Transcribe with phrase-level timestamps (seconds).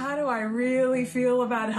[0.00, 1.78] how do I really feel about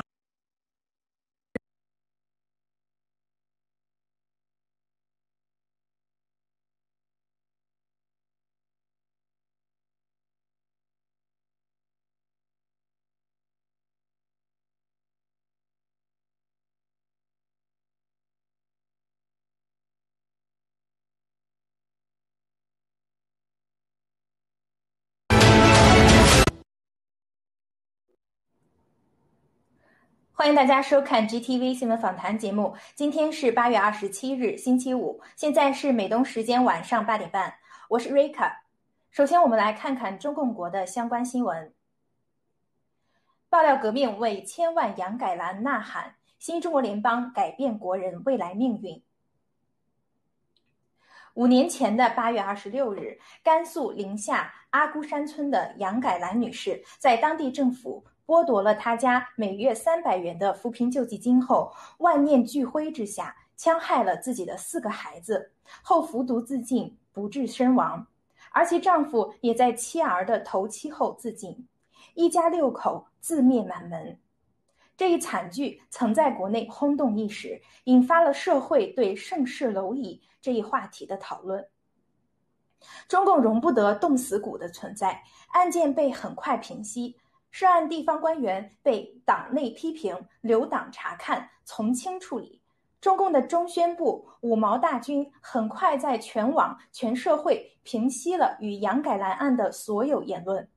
[30.41, 32.75] 欢迎大家收看 GTV 新闻访谈节目。
[32.95, 37.53] 今天是八月二十七日，星期五，现在是美东时间晚上八点半。
[37.89, 38.63] 我是瑞卡。
[39.11, 41.71] 首先，我们来看看中共国的相关新闻。
[43.51, 48.99] 爆料革命为千万杨改兰呐喊，新中国联邦改变国人未来命运。
[51.35, 58.03] 五年前的八月二十六日，甘肃临夏阿姑山村的杨改兰女士在当地政府。
[58.31, 65.51] 剥夺了他家每月三百元的扶贫救济金后，万念俱灰之下，戕害了自己的四个孩子，
[65.83, 68.07] 后服毒自尽，不治身亡。
[68.53, 71.67] 而其丈夫也在妻儿的头七后自尽，
[72.13, 74.17] 一家六口自灭满门。
[74.95, 81.67] 这一惨剧曾在国内轰动一时，引发了社会对盛世蝼蚁这一话题的讨论。
[83.09, 87.17] 中共容不得冻死骨的存在，案件被很快平息。
[87.51, 92.61] 涉案地方官员被党内批评，留党察看，从轻处理。
[93.01, 100.69] 中共的中宣部五毛大军很快在全网、全社会平息了与杨改兰案的所有言论。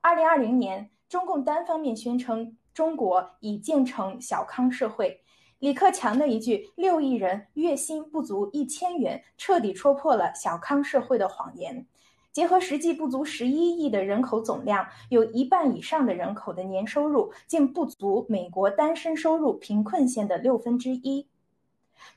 [0.00, 5.20] 二零二零年，中共单方面宣称中国已建成小康社会，
[5.58, 11.84] 李克强的一句“六亿人月薪不足一千元”彻底戳破了小康社会的谎言。
[12.38, 21.26] 结合实际不足十一亿的人口总量，有一半以上的人口的年收入竟不足美国单身收入贫困线的六分之一。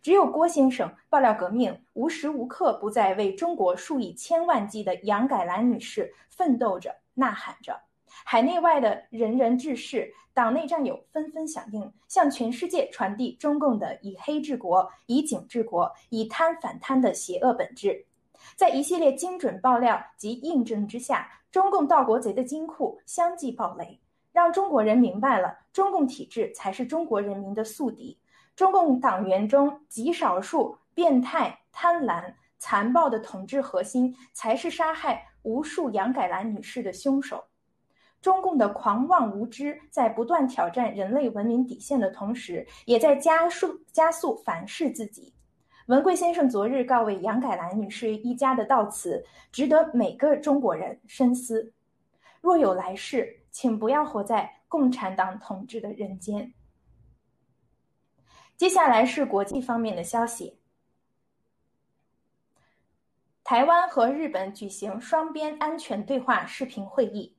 [0.03, 7.81] 只有郭先生爆料革命，无时无刻不在为中国数以千万计的杨改兰女士奋斗着、呐喊着。
[8.23, 18.05] 海内外的仁人志士、党内战友纷纷响应，向全世界传递中共的以黑治国、以警治国、以贪反贪的邪恶本质。
[18.61, 23.99] 在一系列精准爆料及印证之下，中共盗国贼的金库相继爆雷，
[24.31, 28.19] 让中国人明白了中共体制才是中国人民的宿敌。
[28.55, 37.43] 中共党员中极少数变态、贪婪、残暴的统治核心，才是杀害无数杨改兰女士的凶手。
[38.21, 45.33] 中共的狂妄无知，在不断挑战人类文明底线的同时，也在加速加速反噬自己。
[45.91, 51.73] 文贵先生昨日告慰杨改兰女士一家的悼词，值得每个中国人深思。
[52.39, 56.53] 若有来世，请不要活在共产党统治的人间。
[58.55, 60.61] 接下来是国际方面的消息：
[63.43, 67.35] 台湾和日本举行双边安全对话视频会议。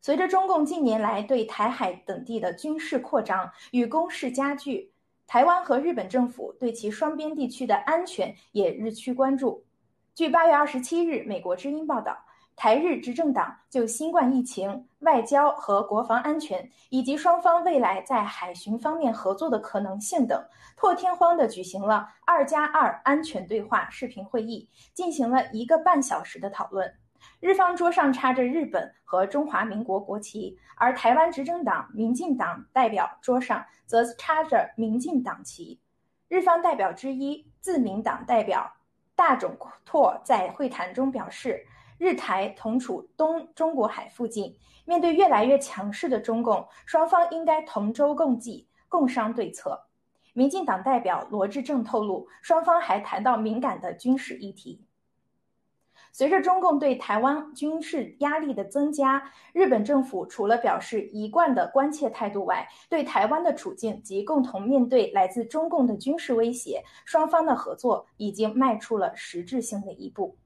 [0.00, 4.91] 随着中共近年来对台海等地的军事扩张与攻势加剧。
[5.26, 9.64] 台湾和日本政府对其双边地区的安全也日趋关注。
[10.14, 12.18] 据八月二十七日美国之音报道，
[12.54, 20.44] 台日执政党就新冠疫情、外交和国防安全，以及双方未来在海巡方面合作的可能性等，
[20.76, 26.94] 破天荒地举行了“二加二”安全对话视频会议，进行了一个半小时的讨论。
[27.40, 35.80] 日方桌上插着日本和中华民国国旗，而台湾执政党民进党代表桌上则插着民进党旗。
[36.28, 38.72] 日方代表之一自民党代表
[39.14, 41.66] 大冢拓在会谈中表示，
[41.98, 49.86] 日台同处东中国海附近，面对越来越强势的中共，双方应该同舟共济，共商对策。
[50.32, 54.82] 民进党代表罗志正透露，双方还谈到敏感的军事议题。
[56.14, 70.36] 随着中共对台湾军事压力的增加，日本政府除了表示一贯的关切态度外，对台湾的处境及共同面对来自中共的军事威胁，双方的合作已经迈出了实质性的一步。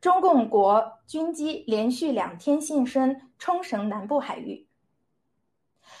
[0.00, 4.68] 中共国军机连续两天现身冲绳南部海域。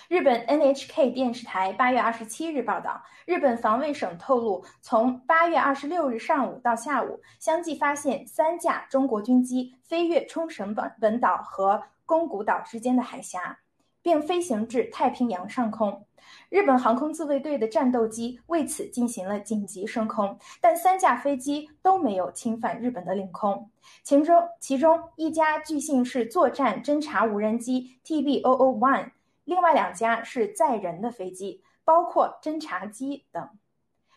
[0.08, 13.58] 日本 NHK 电视台八月二十七日报道，日本防卫省透露，从八月二十六日上午到下午，相继发现三架中国军机飞越冲绳本本岛和宫古岛之间的海峡，
[14.02, 16.04] 并飞行至太平洋上空。
[16.48, 23.70] 日本航空自卫队的战斗机为此进行了紧急升空，但三架飞机都没有侵犯日本的领空。
[24.02, 29.10] 其中，其中一架据信是作战侦察无人机 TBOO-1，
[29.44, 33.48] 另外两架是载人的飞机，包括侦察机等。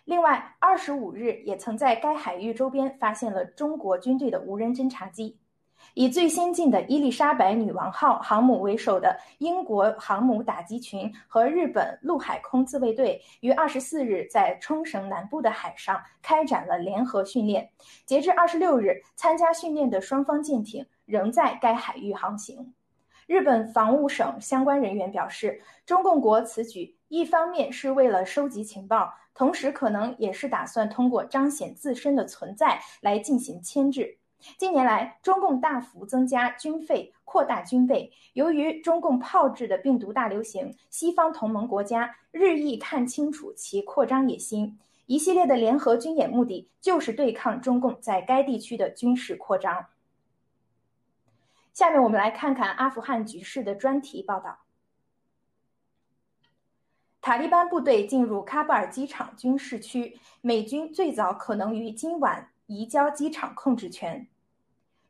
[0.06, 5.38] 另外，二十五日也曾在该海域周边发现了中国军队的无人侦察机。
[5.94, 17.69] 以最先进的伊丽莎白女王号航母为首的英国航母打击群和日本陆海空自卫队于二十四日在冲绳南部的海上开展了联合训练。
[18.06, 22.74] 截至二十六日，参加训练的双方舰艇仍在该海域航行。
[23.27, 34.18] 日本防务省相关人员表示，中共国此举一方面是为了收集情报，同时可能也是打算通过彰显自身的存在来进行牵制。
[34.57, 38.10] 近年来，中共大幅增加军费，扩大军备。
[38.31, 44.79] 由于中共炮制的病毒大流行，西方同盟国家日益看清楚其扩张野心。
[45.05, 49.86] 一系列的联合军演目的就是对抗中共在该地区的军事扩张。
[51.77, 54.62] 下面我们来看看阿富汗局势的专题报道。
[57.22, 62.50] 塔利班部队进入喀布尔机场军事区，美军最早可能于今晚。
[62.65, 64.27] 移交机场控制权。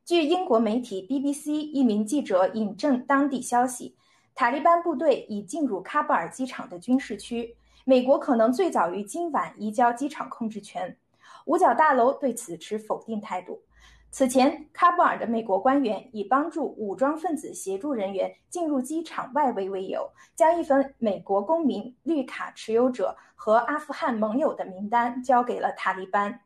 [0.03, 3.95] 据英国媒体 BBC 一名记者引证当地消息，
[4.35, 7.55] 塔利班部队已进入喀布尔机场的军事区，
[7.85, 10.97] 美国可能最早于今晚移交机场控制权。
[11.45, 13.61] 五角大楼对此持否定态度。
[14.09, 26.39] 此前，喀布尔的美国官员以帮助武装分子协助人员进入机场外围为由，将一份美国公民绿卡持有者和阿富汗盟友的名单交给了塔利班。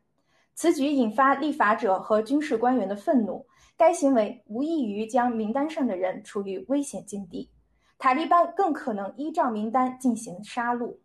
[0.54, 3.46] 此举引发立法者和军事官员的愤怒。
[3.74, 7.50] 该行为无异于将名单上的人处于危险境地。
[7.98, 10.98] 塔利班更可能依照名单进行杀戮。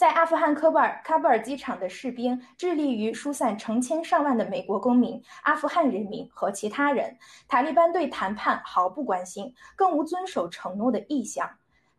[0.00, 7.18] 在阿富汗科布尔喀布尔机场的士兵致力于疏散成千上万的美国公民、阿富汗人民和其他人。
[7.46, 11.50] 塔利班对谈判毫不关心，更无遵守承诺的意向。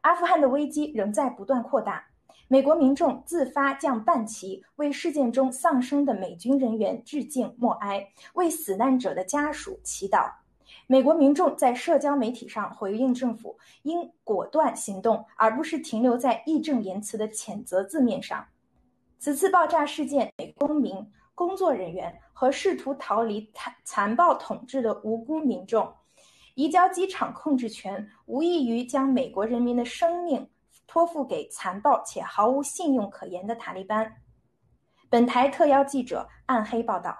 [0.02, 2.04] 阿富汗的危机仍在不断扩大。
[2.48, 10.28] 美国民众自发降半旗，为事件中丧生的美军人员致敬默哀，为死难者的家属祈祷。
[10.92, 18.46] 美国民众在社交媒体上回应政府应果断行动，而不是停留在义正言辞的谴责字面上。
[19.18, 20.94] 此次爆炸事件，美公民、
[21.34, 25.90] 工作人员和试图逃离残残暴统治的无辜民众，
[26.56, 30.46] 移交机场控制权，无异于将美国人民的生命。
[30.88, 34.14] 托付给残暴且毫无信用可言的塔利班。
[35.10, 37.18] 本台特邀记者暗黑报道。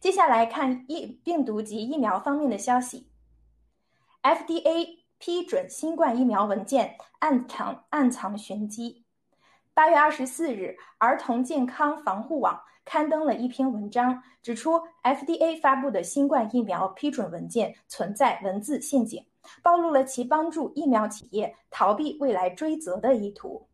[0.00, 3.10] 接下来看疫病毒及疫苗方面的消息。
[4.22, 9.04] FDA 批准新冠疫苗文件暗藏暗藏玄机。
[9.74, 19.24] 八月二十四日，儿童健康防护网刊登了一篇文章，指出 FDA 发布的新冠疫苗批准文件存在文字陷阱。
[19.62, 23.66] 暴露了其帮助疫苗企业逃避未来追责的意图。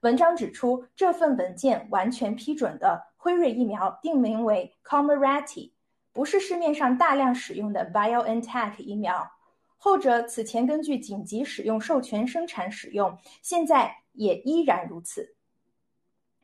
[0.00, 5.72] 文章指出，这份文件完全批准的辉瑞疫苗定名为 Comirnaty，
[6.10, 9.30] 不是市面上大量使用的 BioNTech 疫苗。
[9.76, 15.36] 后者此前根据紧急使用授权生产使用，现在也依然如此。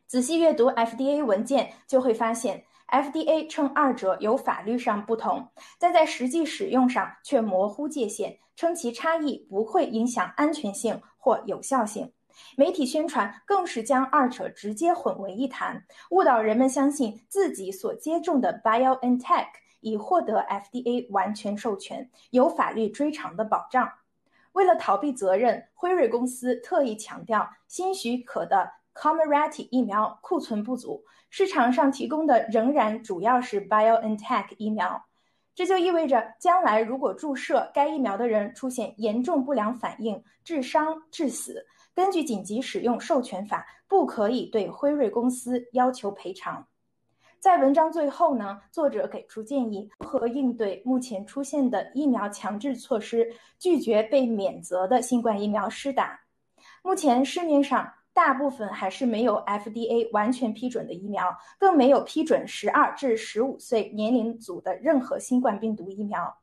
[0.06, 2.66] 仔细阅读 FDA 文件，就会发现。
[2.88, 5.48] FDA 称二者有法律上不同，
[5.80, 12.12] 但在实际使用上却模糊界限，称其差异不会影响安全性或有效性。
[12.56, 19.46] 媒体宣传更是将二者直接混为一谈，误导人们相信自己所接种的 BioNTech
[19.80, 23.90] 已获得 FDA 完全授权，有法律追偿的保障。
[24.52, 28.72] 为了逃避责任，辉瑞公司特意强调新许可的。
[28.98, 35.04] Comirnaty 疫苗库存不足，市场上提供的仍然主要是 BioNTech 疫苗。
[35.54, 41.66] 这就意味着，将来如果注射该疫苗的人出现严重不良反应、致伤、致死，
[41.96, 46.68] 根据紧急使用授权法，不可以对辉瑞公司要求赔偿。
[47.40, 56.20] 在文章最后呢，作者给出建议如何应对目前出现的疫苗强制措施，拒绝被免责的新冠疫苗施打。
[56.82, 57.90] 目前市面上。
[58.16, 66.34] 大部分还是没有 FDA 完全批准的疫苗，更没有批准十二至十五岁年龄组的任何新冠病毒疫苗。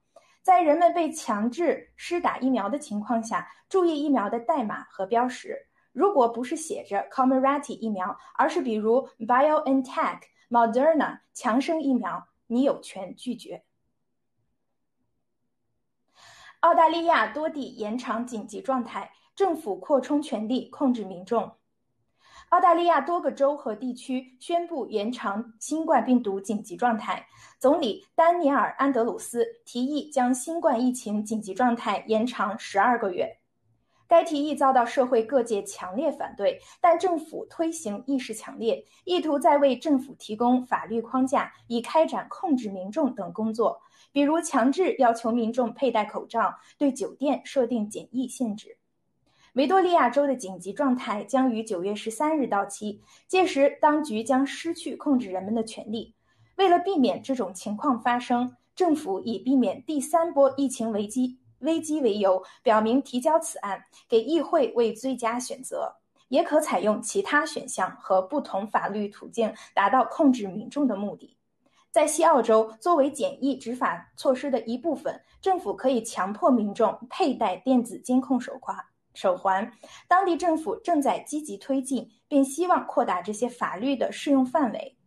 [0.44, 5.68] 在人们被强制施打疫苗的情况下，注意疫苗的代码和标识。
[5.94, 10.20] 如果不是写着 Comirnaty 疫苗，而是比如 BioNTech、
[10.50, 13.64] Moderna 强生疫苗，你有权拒绝。
[16.60, 21.56] 澳大利亚多地延长紧急状态，政府扩充权力控制民众。
[22.54, 27.26] 澳大利亚多个州和地区宣布延长新冠病毒紧急状态。
[27.58, 33.40] 总理丹尼尔·安德鲁斯提议将新冠疫情紧急状态延长十二个月。
[34.08, 43.82] 该提议遭到社会各界强烈反对，但政府推行意识强烈，意图在为政府提供法律框架，以开展控制民众等工作，
[44.12, 48.78] 比如强制要求民众佩戴口罩，对酒店设定检疫限制。
[49.54, 56.16] 维多利亚州的紧急状态将于九月十三日到期，届时当局将失去控制人们的权利。
[56.56, 65.98] 为了避免这种情况发生，政府以避免第三波疫情危机危机为由，表明提交此案给议会为最佳选择，
[66.30, 71.38] 也可采用其他选项和不同法律途径达到控制民众的目的。
[71.92, 78.76] 在西澳洲，作为检疫执法措施的一部分，政府可以强迫民众佩戴电子监控手环。
[79.14, 79.72] 手环，
[80.08, 84.98] 当地政府正在积极推进，并希望扩大这些法律的适用范围，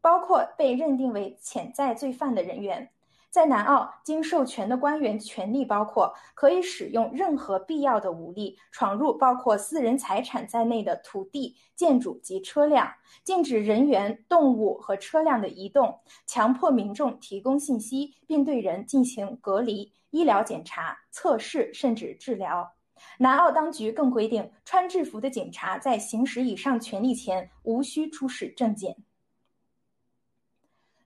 [0.00, 2.90] 包括被认定为潜在罪犯的人员。
[3.30, 12.92] 在南澳，经授权的官员权利包括可以使用任何必要的武力闯入包括私人财产在内的土地、建筑及车辆，
[13.24, 22.74] 禁止人员、动物和车辆的移动，强迫民众提供信息，并对人进行隔离、医疗检查、测试甚至治疗。
[23.18, 28.96] 南澳当局更规定，穿制服的警察在行使以上权利前无需出示证件。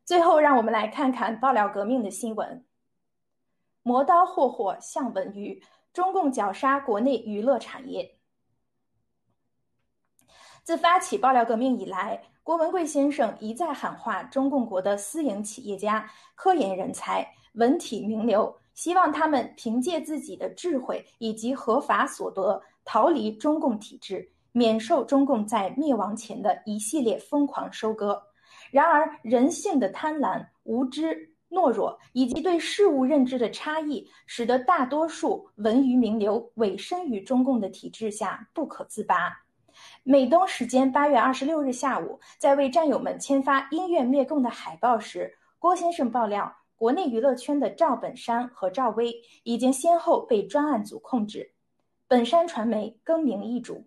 [0.04, 2.64] 最后，让我们来看看爆料革命的新闻：
[3.82, 8.18] 磨刀霍霍向文娱，中共绞杀国内娱乐产业。
[10.62, 18.56] 自发起爆料革命以来，郭文贵先生一再喊话中共国的私营企业家、科研人才、文体名流。
[18.72, 28.22] 希望他们凭借自己的智慧以及合法所得逃离中共体制，免受中共在灭亡前的一系列疯狂收割。
[28.70, 39.32] 然而，人性的贪婪、无知、懦弱以及对事物认知的差异，使得大多数文娱名流委身于中共的体制下不可自拔。
[40.08, 46.54] 美东时间八月二十六日下午，在为战友们签发“音乐灭共”的海报时，郭先生爆料。
[46.76, 51.50] 国内娱乐圈的赵本山和赵薇已经先后被专案组控制，
[52.06, 53.84] 本山传媒更名易主，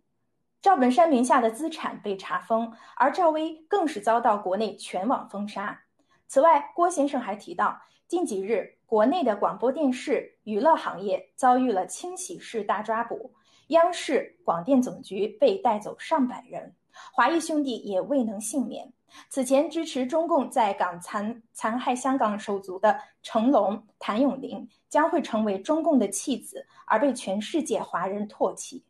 [0.61, 5.79] 赵本山名下的资产被查封，而赵薇更是遭到国内全网封杀。
[6.27, 13.31] 此外，郭先生还提到，近几日国内的广播电视娱乐行业遭遇了清洗式大抓捕，
[13.69, 16.73] 央视广电总局被带走上百人，
[17.13, 18.91] 华谊兄弟也未能幸免。
[19.27, 28.83] 此前支持中共在港残残害香港手足的成龙、谭咏麟将会成为中共的弃子，而被全世界华人唾弃。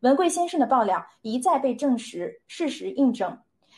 [0.00, 3.36] 文贵先生的爆料一再被证实，事实印证，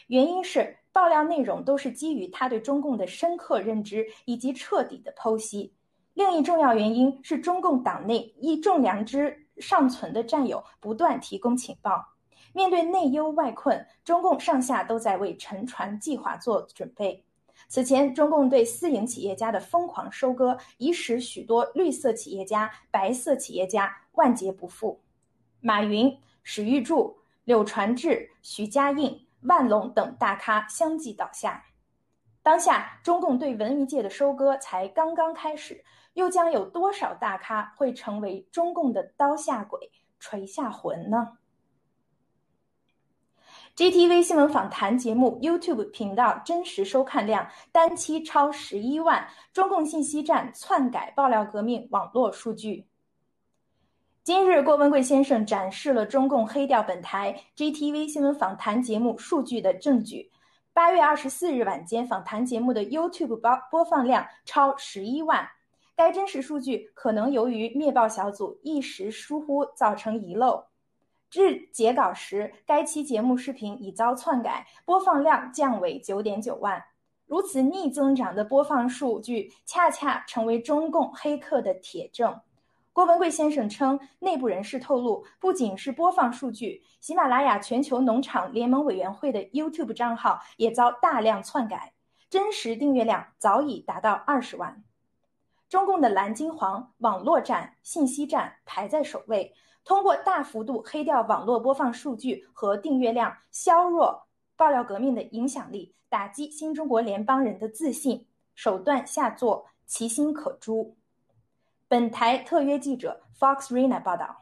[0.09, 5.75] 原因是爆料内容都是基于他对中共的深刻认知以及彻底的剖析。
[6.15, 12.15] 另一重要原因是中共党内一众良知尚存的战友不断提供情报。
[12.53, 17.25] 面对内忧外困，中共上下都在为沉船计划做准备。
[17.69, 25.00] 此前，中共对私营企业家的疯狂收割，已使许多绿色企业家、白色企业家万劫不复。
[25.61, 31.65] 马云、史玉柱、柳传志、徐家印、万隆等大咖相继倒下。
[32.43, 35.85] 当下，中共对文娱界的收割才刚刚开始，
[36.19, 41.39] 又将有多少大咖会成为中共的刀下鬼、锤下魂呢
[43.77, 49.29] ？GTV 新闻访谈节目 YouTube 频道真实收看量单期超十一万。
[49.53, 52.89] 中共信息站篡改爆料革命网络数据。
[54.25, 60.33] 今日，郭文贵先生展示了中共黑掉本台 GTV 新闻访谈节目数据的证据。
[60.73, 65.49] 八月二十四日晚间，访谈节目的 YouTube 播播放量超十一万。
[65.99, 70.67] 该真实数据可能由于灭报小组一时疏忽造成遗漏。
[71.28, 76.81] 至截稿时，该期节目视频已遭篡改，播放量降为九点九万。
[77.26, 82.40] 如此逆增长的播放数据，恰恰成为中共黑客的铁证。
[82.92, 91.92] 郭文贵先生称，内部人士透露，不仅是播放数据，喜马拉雅全球农场联盟委员会的 YouTube 账号也遭大量篡改，
[92.31, 94.85] 真实订阅量早已达到二十万。
[95.68, 99.54] 中共的蓝金黄网络战、信息战排在首位。
[99.85, 104.26] 通过大幅度黑掉网络播放数据和订阅量，削弱
[104.57, 110.96] 爆料革命的影响力，打击新中国联邦人的自信，手段下作，其心可诛。
[111.87, 114.40] 本台特约记者 Fox Rina 报道。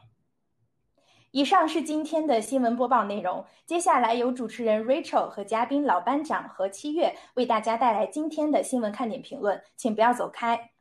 [1.31, 3.45] 以上是今天的新闻播报内容。
[3.65, 10.71] 接下来由主持人 Rachel 和嘉宾老班长和七月为大家带来今天的新闻看点评论，请不要走开。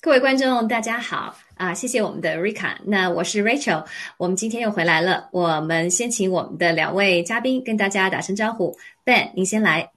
[0.00, 1.74] 各位观众，大家好啊！
[1.74, 3.84] 谢谢我们的 Rika，那我是 Rachel，
[4.16, 5.28] 我们今天又回来了。
[5.32, 8.78] 我们先请我们的两位嘉宾跟大家打声招呼。
[9.04, 9.90] Ben，您先来。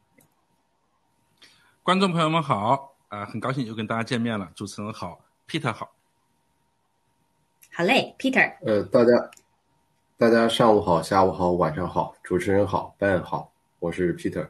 [1.84, 4.50] 观众朋友们好啊，很高兴又跟大家见面了。
[4.56, 5.92] 主持人好，Peter 好。
[7.72, 8.56] 好嘞，Peter。
[8.66, 9.30] 呃，大家，
[10.18, 12.16] 大家上午好，下午好，晚上好。
[12.24, 14.48] 主持人好，Ben 好，我是 Peter。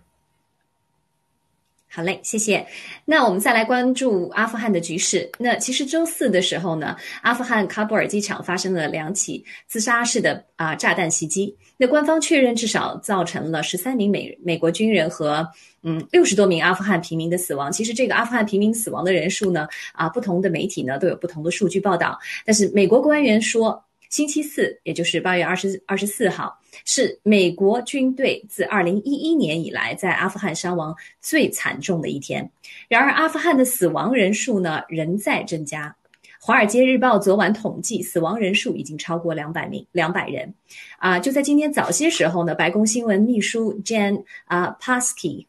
[1.94, 2.66] 好嘞，谢谢。
[3.04, 5.30] 那我们再来关注阿富汗的局势。
[5.38, 11.54] 那其实周四的时候呢，阿富汗喀布尔机场发生了两起自杀式的啊炸弹袭击。
[11.76, 15.46] 那官方确认至少造成了十三名美美国军人和
[15.84, 17.70] 嗯六十多名阿富汗平民的死亡。
[17.70, 22.18] 其实这个阿富汗平民死亡的人数呢，啊不同的媒体呢都有不同的数据报道。
[22.46, 23.84] 但是美国官员说。
[24.12, 32.52] 星期四，也就是八月二十二十四号，是美国军队自二零一一年以来在阿富汗伤亡最惨重的一天。
[32.90, 35.96] 然而，阿富汗的死亡人数呢仍在增加。
[36.46, 40.54] 《华尔街日报》昨晚统计，死亡人数已经超过两百名两百人。
[40.98, 45.46] 啊，就在今天早些时候呢，白宫新闻秘书 Jane 啊 Pasky。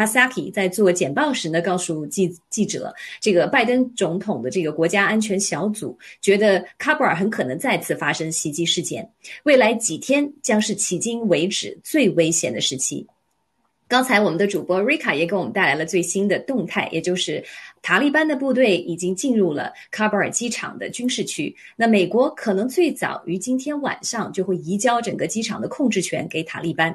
[0.00, 9.06] 帕萨基在做简报时呢，告诉记记者，这个拜登总统的这个国家安全小组觉得喀布尔很可能再次发生袭击事件，
[9.42, 13.06] 未来几天将是迄今为止最危险的时期。
[13.88, 17.44] 刚才我们的主播瑞卡也给我们带来了最新的动态，也就是。
[17.82, 21.54] 塔利班的部队已经进入了喀布尔机场的军事区。
[21.76, 26.94] 那美国可能最早于今天晚上就会移交整个机场的控制权给塔利班。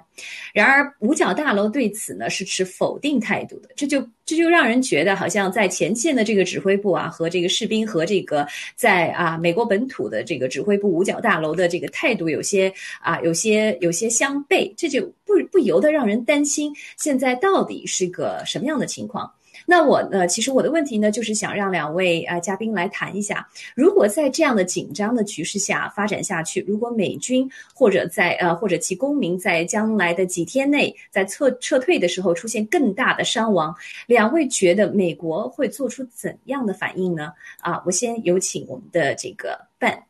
[0.54, 3.70] 然而，五角大楼对此呢是持否定态度的。
[3.76, 12.72] 这就这就让人觉得，好像在前线的这个指挥部啊，和这个士兵和这个在啊美国本土的这个指挥部五角大楼的这个态度有些
[13.02, 14.72] 啊有些有些相悖。
[14.78, 19.32] 这就不不由得让人担心，现在到底是个什么样的情况？
[19.66, 20.28] 那我呢？
[20.28, 33.76] 其实我的问题呢，就是想让两位啊嘉宾来谈一下，如果在这样的紧张的局势下发展下去，如果美军或者在呃或者其公民在将来的几天内在撤撤退的时候出现更大的伤亡，
[34.06, 37.34] 两位觉得美国会做出怎样的反应呢？
[37.62, 40.04] 啊，我先有请我们的这个办。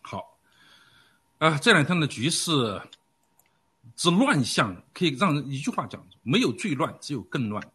[0.00, 0.36] 好，
[1.38, 2.50] 啊，这两天的局势。
[3.96, 7.72] 之乱象可以让人一句话讲：没有最乱，只有更乱。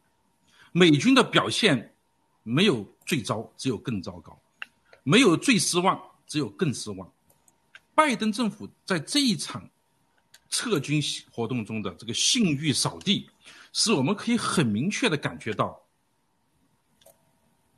[0.74, 1.96] 美军的表现
[2.44, 4.34] 没有最糟，只有更糟糕；
[5.04, 7.10] 没有最失望，只有更失望。
[7.96, 9.70] 拜登政府在这一场
[10.50, 11.02] 撤军
[11.32, 13.30] 活动中的这个信誉扫地，
[13.72, 15.82] 使我们可以很明确的感觉到，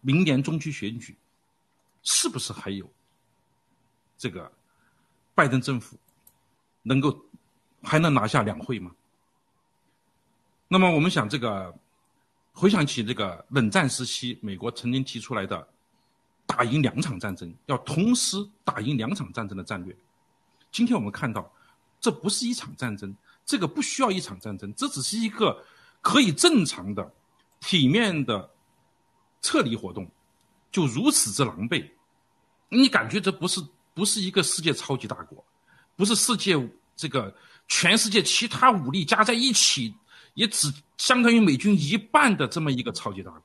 [0.01, 1.15] 明年中期选举
[2.01, 2.91] 是不是还有
[4.17, 4.51] 这个
[5.35, 5.95] 拜登政府
[6.81, 7.23] 能够。
[7.83, 8.91] 还能拿下两会吗？
[10.67, 11.77] 那么我们想，这个
[12.53, 15.67] 回想起这个冷战时期，美国曾经提出来的
[16.45, 19.93] 打赢两场战争，要同时打赢两场战争的战略。
[20.71, 21.51] 今天我们看到，
[21.99, 23.13] 这不是一场战争，
[23.45, 25.61] 这个不需要一场战争，这只是一个
[26.01, 27.11] 可以正常的、
[27.59, 28.49] 体面的
[29.41, 30.09] 撤离活动，
[30.71, 31.85] 就如此之狼狈。
[32.69, 33.61] 你感觉这不是
[33.93, 35.43] 不是一个世界超级大国，
[35.97, 36.55] 不是世界
[36.95, 37.35] 这个。
[37.73, 39.95] 全世界其他武力加在一起，
[40.33, 43.43] 也只相当于美军一半的这么一个超级大国。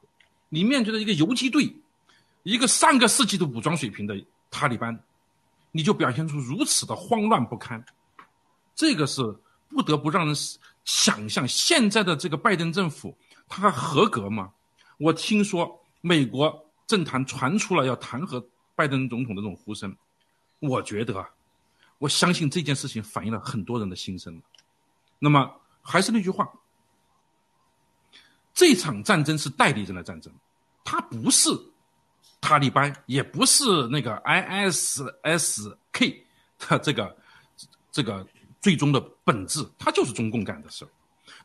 [0.49, 1.73] 你面对着一个游击队，
[2.43, 4.99] 一个上个世纪的武装水平的塔利班，
[5.71, 7.83] 你就表现出如此的慌乱不堪，
[8.75, 9.23] 这个是
[9.69, 10.35] 不得不让人
[10.85, 11.47] 想象。
[11.47, 14.51] 现在的这个拜登政府，他还合格吗？
[14.99, 19.97] 我听说美国政坛传出了要弹劾拜登总统的这种呼声，
[20.59, 21.25] 我觉得。
[21.99, 24.41] 我相信这件事情反映了很多人的心声。
[25.19, 25.51] 那么
[25.83, 26.51] 还是那句话，
[28.53, 30.33] 这场战争是代理人的战争，
[30.85, 31.49] 它不是
[32.41, 36.23] 塔利班，也不是那个 ISSK
[36.59, 37.17] 的这个
[37.91, 38.27] 这个
[38.61, 40.87] 最终的本质，它就是中共干的事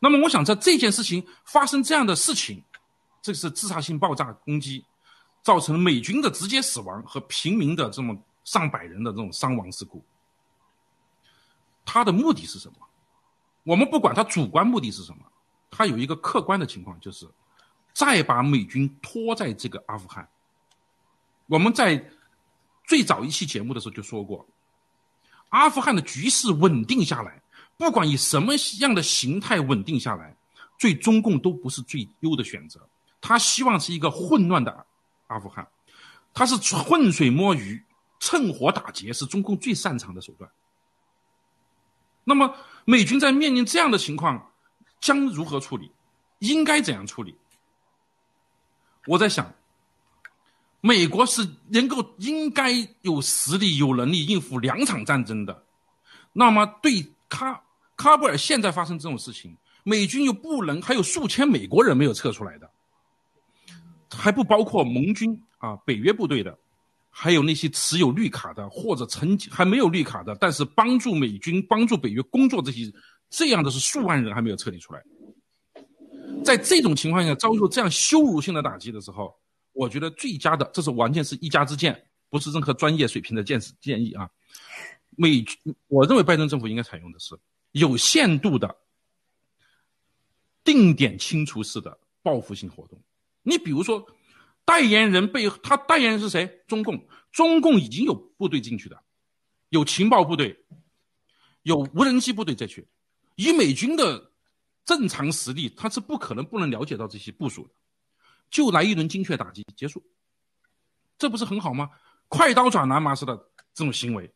[0.00, 2.62] 那么我想，在这件事情发生这样的事情，
[3.22, 4.84] 这是自杀性爆炸攻击，
[5.42, 10.04] 造成美军的直接死亡和平民的这么上百人的这种伤亡事故。
[11.84, 12.74] 他的目的是什么？
[13.64, 15.18] 我们不管他主观目的是什么，
[15.70, 17.28] 他有一个客观的情况，就是
[17.92, 20.28] 再把美军拖在这个阿富汗。
[21.46, 22.10] 我们在
[22.86, 24.46] 最早一期节目的时候就说过，
[25.50, 27.40] 阿富汗的局势稳定下来，
[27.76, 30.34] 不管以什么样的形态稳定下来，
[30.78, 32.80] 对中共都不是最优的选择。
[33.20, 34.86] 他希望是一个混乱的
[35.28, 35.68] 阿富汗，
[36.34, 37.84] 他是浑水摸鱼、
[38.18, 40.50] 趁火打劫，是中共最擅长的手段。
[42.24, 42.54] 那么，
[42.84, 44.52] 美军在面临这样的情况，
[45.00, 45.90] 将如何处理？
[46.38, 47.36] 应该怎样处理？
[49.06, 49.52] 我在想，
[50.80, 55.64] 美国是能够应该有实力、有能力应付两场战争的。
[56.32, 57.58] 那么，对喀
[57.96, 62.70] 喀布尔现在发生这种事情，美军又不能还有数千美国人没有撤出来的，
[64.10, 66.58] 还不包括盟军啊、北约部队的。
[67.14, 72.90] 还有那些持有绿卡的，或者曾经还没有绿卡的，但是帮助美军、帮助北约工作这些，
[73.28, 75.02] 这样的是数万人还没有撤离出来。
[76.42, 79.36] 在这种情况下遭受这样羞辱性的打击的时候，
[79.74, 84.30] 我觉得最佳的，这是完全是一家之见，不是任何专业水平的建建议啊。
[85.10, 85.44] 美，
[85.88, 87.38] 我认为拜登政府应该采用的是
[87.72, 88.74] 有限度的
[90.64, 92.98] 定点清除式的报复性活动。
[93.42, 94.02] 你比如说。
[94.64, 96.62] 代言人被他代言人是谁？
[96.68, 99.02] 中共，中共已经有部队进去的，
[99.70, 100.64] 有情报部队，
[101.62, 102.88] 有无人机部队在去。
[103.34, 104.30] 以美军的
[104.84, 107.74] 正常实力，他是不可能不能了解到这些部署的，
[108.50, 110.02] 就来一轮精确打击结束，
[111.18, 111.90] 这不是很好吗？
[112.28, 113.36] 快刀斩乱麻式的
[113.74, 114.32] 这种行为，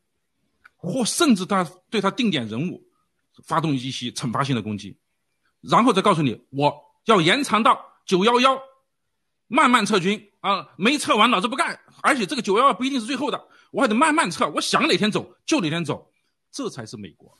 [0.76, 2.82] 或甚至他对他定点人物
[3.44, 4.98] 发动一些惩罚性的攻击，
[5.60, 8.60] 然后再告诉你我要延长到九幺幺。
[9.48, 11.78] 慢慢撤军啊，没撤完老子不干！
[12.02, 14.48] 而且这个九幺幺不一定是最后的，我还得慢慢撤。
[14.50, 16.10] 我想哪天走就哪天走，
[16.50, 17.36] 这才是美国。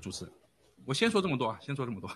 [0.00, 0.34] 主持人，
[0.86, 2.10] 我先说这么多啊，先说这么多。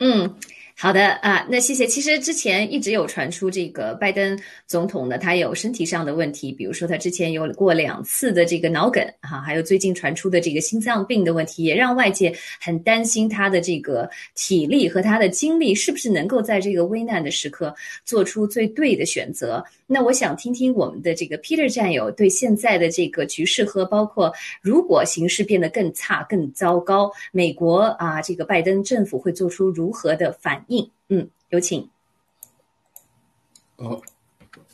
[0.00, 0.34] 嗯。
[0.82, 1.86] 好的啊，那谢谢。
[1.86, 17.74] 其实之前一直有传出这个拜登总统呢，他有身体上的问题，比如说他之前有过两次的这个脑梗哈，还有最近传出的这个心脏病的问题，也让外界很担心他的这个体力和他的精力是不是能够在这个危难的时刻
[18.06, 19.62] 做出最对的选择。
[19.86, 24.32] 那我想听听我们的这个 Peter 战友对现在的这个局势和包括
[24.62, 30.64] 如果形势变得更差、更糟糕，美国啊这个拜登政府会做出如何的反？
[30.68, 31.88] 应嗯，有请。
[33.76, 34.00] 哦，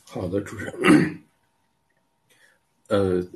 [0.05, 1.23] 好的，主持人。
[2.89, 3.27] 呃，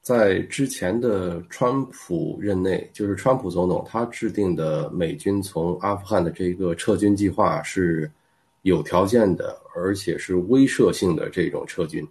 [0.00, 8.10] 在之前的川普任内，就是川普总统他制定的美军从阿富汗的这个撤军计划是
[8.62, 12.06] 有条件的，而且是威慑性的这种撤军。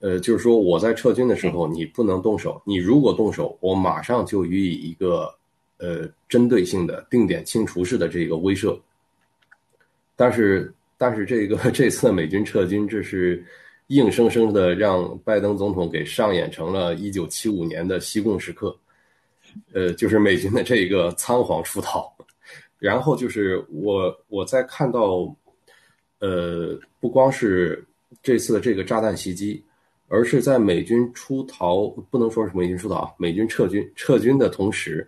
[0.00, 5.34] 呃，就是说我在撤军的时候，你不能动手，你如果动手，我马上就予以一个。
[5.78, 8.80] 呃，针对性的定点清除式的这个威慑，
[10.16, 13.44] 但是但是这个这次美军撤军，这是
[13.88, 18.74] 硬生生的让拜登总统给上演成了一九七五年的西贡时刻，
[19.74, 22.10] 呃，就是美军的这个仓皇出逃，
[22.78, 25.36] 然后就是我我在看到，
[26.20, 27.84] 呃，不光是
[28.22, 29.62] 这次的这个炸弹袭击，
[30.08, 35.06] 而是在美军出逃，不能说是美军出逃啊，美军撤军撤军的同时。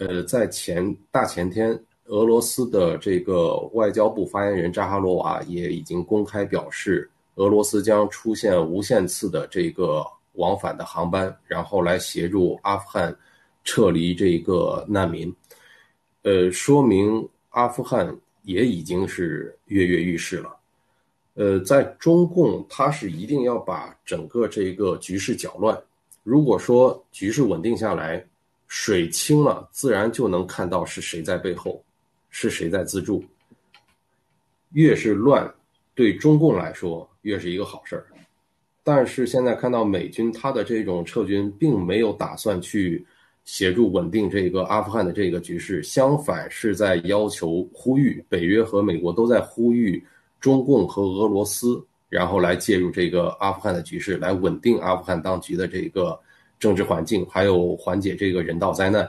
[0.00, 10.02] 呃，在前大前天，俄罗斯的这个外交部发言人扎哈罗娃也已经公开表示，俄罗斯将出现无限次的这个
[10.36, 13.14] 往返的航班，然后来协助阿富汗
[13.62, 15.30] 撤离这个难民。
[16.22, 20.56] 呃，说明阿富汗也已经是跃跃欲试了。
[21.34, 25.78] 呃，在中共，他是一定要把整个这个局势搅乱。
[26.22, 28.24] 如果说局势稳定下来。
[28.70, 31.82] 水清了，自然就能看到是谁在背后，
[32.30, 33.22] 是谁在资助。
[34.74, 35.52] 越是乱，
[35.92, 38.06] 对中共来说越是一个好事儿。
[38.84, 43.04] 但是现在看到美军他的这种撤军，并没有打算去
[43.44, 50.00] 协助稳定这个阿富汗的这个局势，相反是在要求呼吁北约和美国都在呼吁
[50.38, 56.16] 中共和俄罗斯，然后来介入这个阿富汗的局势，来稳定阿富汗当局的这个。
[56.60, 59.08] 政治环境还有缓解这个人道灾难，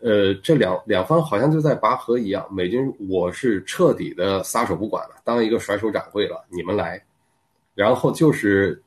[0.00, 2.48] 呃，这两两方好像就在拔河一样。
[2.50, 7.00] 美军我是彻底的撒手不管了，当一个甩手掌柜了，你们来。
[7.74, 8.82] 然后就是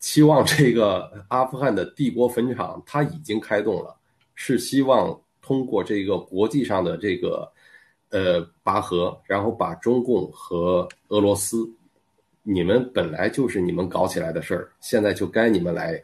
[0.00, 3.94] 期望这个阿富汗的帝国坟场，它已经开动了，
[4.34, 7.48] 是希望通过这个国际上的这个
[8.10, 11.64] 呃拔河，然后把中共和俄罗斯，
[12.42, 16.02] 你们本来就是你们搞起来的事儿，现在就该你们来。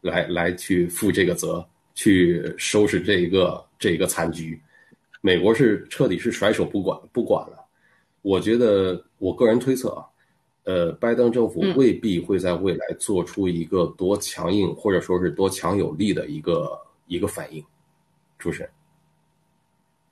[0.00, 4.60] 来来去负这个责，去收拾这一个这一个残局。
[5.20, 7.64] 美国是彻底是甩手不管不管了。
[8.22, 10.04] 我觉得我个人推测啊，
[10.64, 17.64] 呃，拜登政府嗯未必会在未来做出一个多强硬或者说是多强有力的一个一个反应。
[18.38, 18.70] 主持人，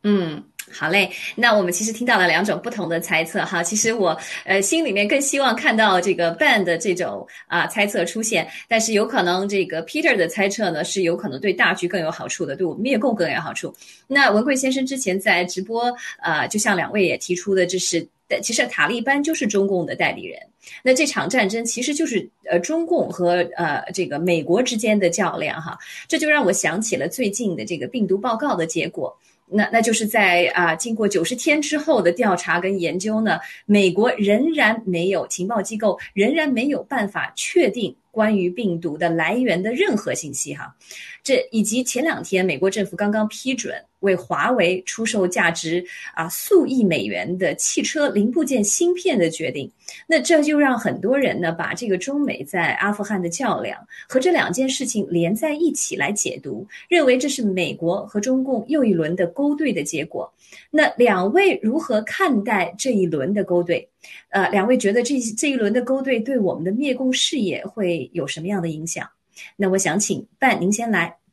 [0.02, 1.10] 嗯，好嘞。
[1.34, 3.62] 那我们其实听到了两种不同的猜测哈。
[3.62, 13.74] 其实我呃心里面更希望看到这个 Ben 的这种啊、猜测出现，但是有可能这个 Peter 的猜测呢是有可能对大局更有好处的，对我们灭共更有好处。
[14.06, 18.06] 那文贵先生之前在直播呃，就像两位也提出的，这是
[18.42, 20.38] 其实塔利班就是中共的代理人。
[20.82, 29.16] 那这场战争其实就是呃中共和呃这个美国之间的较量哈，这就让我想起了最近的这个病毒报告的结果。
[29.48, 40.74] 那那就是在啊，经过九十天之后的调查跟研究呢，美国仍然没有情报机构仍然没有办法确定关于病毒的来源的任何信息哈。
[41.22, 43.74] 这以及前两天美国政府刚刚批准
[44.06, 49.70] 为华为出售价值啊数亿美元的汽车零部件芯片的决定，
[50.06, 53.76] 那这就让很多人呢把这个中美在阿富汗的较量
[54.08, 60.32] 和这两件事情连在一起来解读，认为这是美国和中共又一轮的勾兑的结果。
[60.70, 63.86] 那两位如何看待这一轮的勾兑？
[64.30, 69.08] 呃，两位觉得这这一轮的勾兑对我们的灭共事业会有什么样的影响？
[69.56, 71.25] 那我想请范您先来。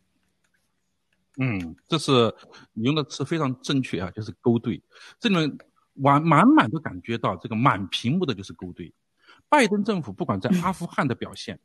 [1.37, 2.31] 嗯，这是
[2.73, 4.79] 你用的词非常正确啊，就是勾兑。
[5.19, 5.57] 这里面
[5.95, 8.93] 完满满的感觉到这个满屏幕的就是勾兑。
[9.49, 11.59] 拜登政府不管在阿富汗的表现，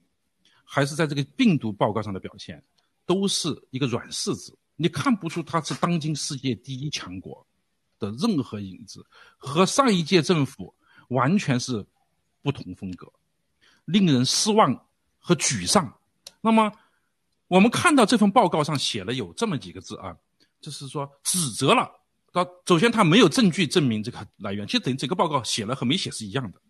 [0.65, 2.65] 还是在这个病毒报告上的表现，
[3.05, 7.47] 都是一个软柿子，你看不出它是当今世界第一强国
[7.99, 9.05] 的任何影子，
[9.37, 10.75] 和上一届政府
[11.09, 11.85] 完全是
[12.41, 13.13] 不同风格，
[13.85, 14.87] 令人失望
[15.19, 15.93] 和沮丧。
[16.41, 16.73] 那么。
[17.49, 20.15] 我们看到这份报告上写了有这么几个字啊，
[20.61, 21.91] 就是说指责了。
[22.31, 26.61] 到首先他没有证据证明这个来源，其实等于整个报告写了和没写是一样的。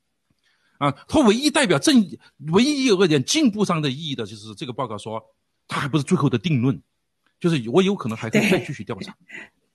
[0.79, 2.09] 啊，它唯一代表正，
[2.53, 5.21] 唯一有个点进步上的意义的就是这个报告说，
[5.67, 6.81] 它还不是最后的定论，
[7.41, 9.13] 就是我有可能还可以再继续调查，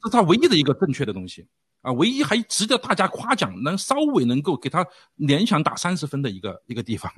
[0.01, 1.45] 这是它唯一的一个正确的东西
[1.81, 7.11] 啊，唯一还值得大家夸奖，能稍微能够给他联想打三十分的一个一个地方。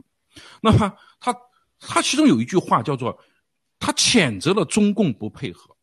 [0.61, 1.35] 那么他
[1.79, 3.15] 他其中有一句话叫做。
[3.85, 5.77] 他谴责了中共不配合，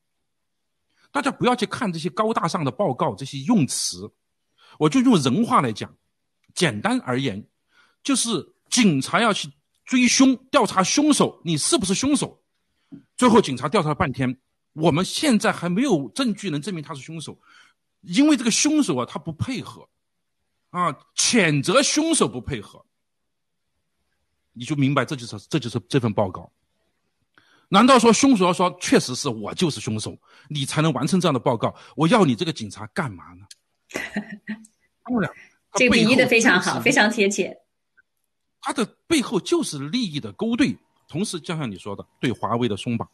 [1.13, 4.13] 大家不要去看这些高大上的报告，这些用词，
[4.77, 5.97] 我就用人话来讲，
[6.53, 7.47] 简单而言，
[8.03, 9.49] 就是警察要去
[9.85, 12.43] 追凶，调查凶手，你是不是凶手？
[13.17, 14.37] 最后警察调查了半天，
[14.73, 17.39] 我们现在还没有证据能证明他是凶手，
[18.01, 19.89] 因为这个凶手啊，他不配合，
[20.71, 22.85] 啊，谴责凶手不配合，
[24.55, 26.51] 你就明白这就是这就是这份报告。
[27.73, 30.15] 难道说凶手要说确实是我就是凶手，
[30.49, 31.75] 你才能完成这样的报告？
[31.97, 33.47] 我要你这个警察干嘛呢？
[35.03, 35.33] 当然，
[35.73, 37.57] 这个比喻的非常好，非常贴切。
[38.61, 40.77] 他的背后就是利益的勾兑，
[41.09, 43.09] 同时就像你说的，对华为的松绑，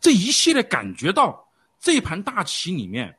[0.00, 1.46] 这一系列感觉到
[1.78, 3.14] 这盘大棋里面，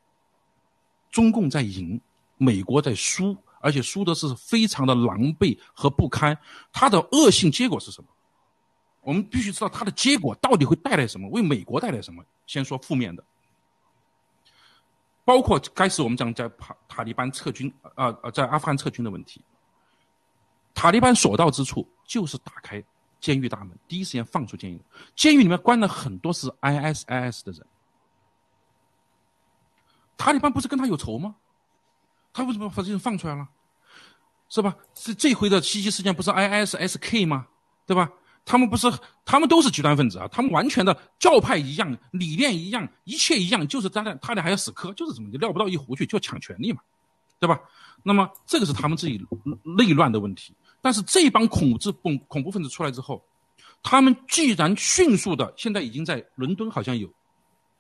[1.12, 2.02] 中共在赢，
[2.38, 6.36] 美国在输，而且输的是非常的狼狈和不堪。
[6.74, 8.10] 它的恶性结果是什么？
[9.06, 12.26] 我们必须知道它的结果到底会带来什么，为美国带来什么。
[12.48, 13.24] 先说负面的，
[15.24, 19.40] 包括开始我们讲在塔塔利班撤军，啊、呃、在阿富汗撤军的问题。
[20.74, 22.84] 塔利班所到之处就是打开
[23.20, 24.82] 监狱大门，第一时间放出监狱。
[25.16, 27.64] 监狱里面关了很多是 ISIS 的人。
[30.18, 31.36] 塔利班不是跟他有仇吗？
[32.34, 33.48] 他为什么把这些人放出来了？
[34.50, 34.76] 是吧？
[34.96, 37.48] 这这回的袭击事件不是 ISISK 吗？
[37.86, 38.12] 对吧？
[38.46, 38.88] 他们不是，
[39.26, 40.28] 他们都是极端分子啊！
[40.32, 46.80] 他们完全的教派一样，理念一样，一切一样，就是他俩他俩还要死磕，就是怎么就撂不到一壶去，就抢权力嘛，
[47.40, 47.60] 对吧？
[48.04, 49.20] 那么这个是他们自己
[49.64, 50.54] 内乱的问题。
[50.80, 53.20] 但是这帮恐怖恐恐怖分子出来之后，
[53.82, 57.12] 他们既然迅速的，现在已经在伦敦好像有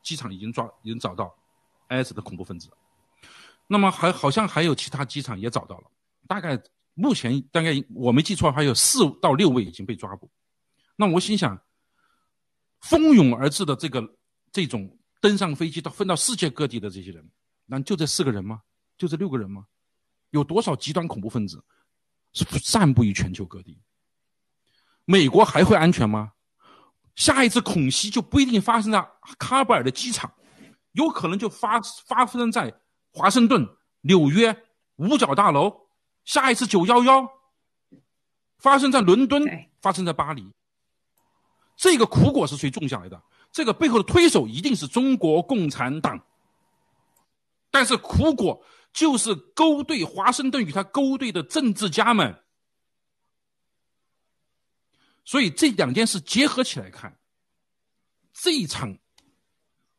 [0.01, 1.31] 机场已经抓，已经找到
[1.89, 2.69] IS 的恐怖分子，
[3.67, 5.83] 那么还好像还有其他机场也找到了，
[6.27, 6.59] 大概
[6.95, 10.27] 目前大概我没记错，还有四到六位已经被抓捕。
[10.95, 11.61] 那我心想，
[12.81, 14.17] 蜂拥而至的这个
[14.51, 17.29] 这种登上飞机到分到世界各地的这些人，
[17.65, 18.61] 那就这四个人吗？
[18.97, 19.65] 就这六个人吗？
[20.31, 21.63] 有多少极端恐怖分子
[22.33, 23.79] 是散布于全球各地？
[25.05, 26.33] 美国还会安全吗？
[27.15, 28.99] 下一次恐袭就不一定发生在
[29.39, 30.33] 喀布尔的机场，
[30.91, 32.73] 有可能就发发生在
[33.11, 33.65] 华盛顿、
[34.01, 34.63] 纽约、
[34.95, 35.87] 五角大楼。
[36.25, 37.29] 下一次九幺幺
[38.57, 39.43] 发生在伦敦，
[39.81, 40.51] 发生在巴黎。
[41.75, 43.21] 这个苦果是谁种下来的？
[43.51, 46.25] 这个背后的推手一定是中国共产党。
[47.71, 52.41] 但是苦果就是勾兑华盛顿与他勾兑的政治家们
[55.25, 57.17] 所以这两件事结合起来看，
[58.31, 58.97] 这一场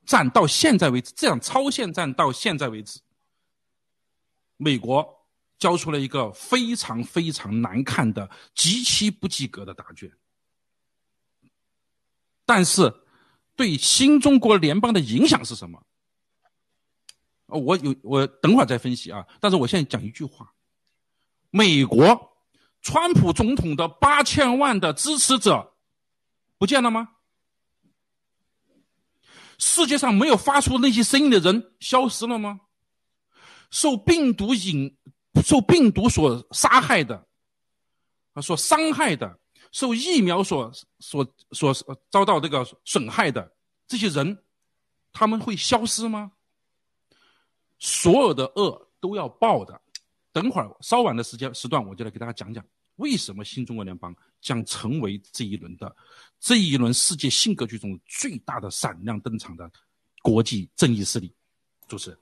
[0.07, 3.01] 战到现在为止，这场超限战到现在为止，
[4.57, 5.27] 美国
[5.59, 10.11] 交出了一个非常非常难看的、极其不及格的答卷。
[12.47, 12.95] 但是，
[13.57, 15.83] 对新中国联邦的影响是什么？
[17.47, 19.27] 我有我等会儿再分析啊。
[19.41, 20.55] 但是我现在讲一句话：
[21.51, 22.33] 美国。
[22.83, 25.75] 川普总统的八千万的支持者
[26.57, 27.09] 不见了吗？
[29.59, 32.61] 世界上没有发出那些声音的人消失了吗？
[33.73, 34.97] 受病毒引、
[35.43, 37.27] 受病毒所杀害的、
[38.35, 39.41] 啊，所伤害的、
[39.77, 41.75] 受疫苗所所所
[42.09, 43.55] 遭到这个损害的
[43.87, 44.43] 这些人，
[45.13, 46.33] 他们会消失吗？
[47.79, 49.79] 所有的恶都要报的。
[50.33, 52.65] 等会儿稍晚的时间时段，我就来给大家讲讲。
[52.95, 55.95] 为什么新中国联邦将成为这一轮的
[56.41, 59.71] 这一轮世界新格局中最大的闪亮登场的
[60.23, 61.31] 国际正义势力？
[61.87, 62.19] 主持人，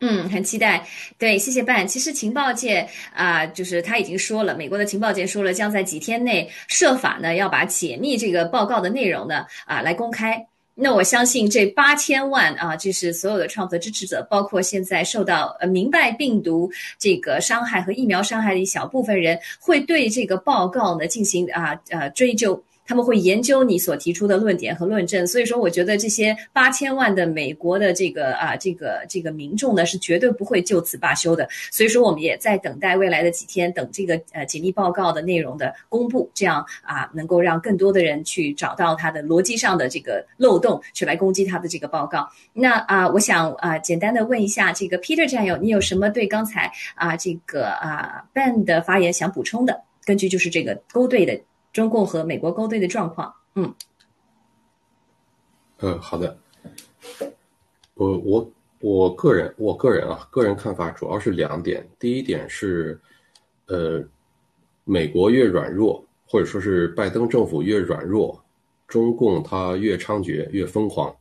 [0.00, 0.86] 嗯，很期待。
[1.18, 1.86] 对，谢谢办。
[1.86, 10.46] 其实情报界啊，就是他已经说了，美国的情报界说了，将在几天内设法呢，要把解密这个报告的内容呢啊来公开。
[10.74, 22.64] 那我相信这八千万啊，就是所有的 Trump 的支持者，包括现在受到呃明白病毒这个伤害和疫苗伤害的一小部分人，会对这个报告呢进行啊呃追究。
[22.90, 31.48] 他们会研究你所提出的论点和论证，所以说我觉得这些八千万的美国的这个啊这个这个民众呢是绝对不会就此罢休的。
[31.70, 42.28] 所以说我们也在等待未来的几天，等这个呃解密报告的内容的公布，这样啊能够让更多的人去找到他的逻辑上的这个漏洞，去来攻击他的这个报告。
[42.52, 49.80] 那啊，我想啊简单的问一下这个 Peter 战友，你有什么对刚才啊这个啊 Ben 的发言想补充的？
[50.04, 51.40] 根据就是这个勾兑的。
[51.72, 53.72] 中共和美国勾兑的状况，嗯，
[55.78, 56.36] 嗯，好的，
[57.94, 58.50] 我我
[58.80, 61.88] 我个人我个人啊，个人看法主要是两点。
[61.96, 63.00] 第一点是，
[63.66, 64.02] 呃，
[64.82, 68.42] 美国越软弱，或者说是拜登政府越软弱，
[68.88, 71.14] 中共它越猖獗越疯狂，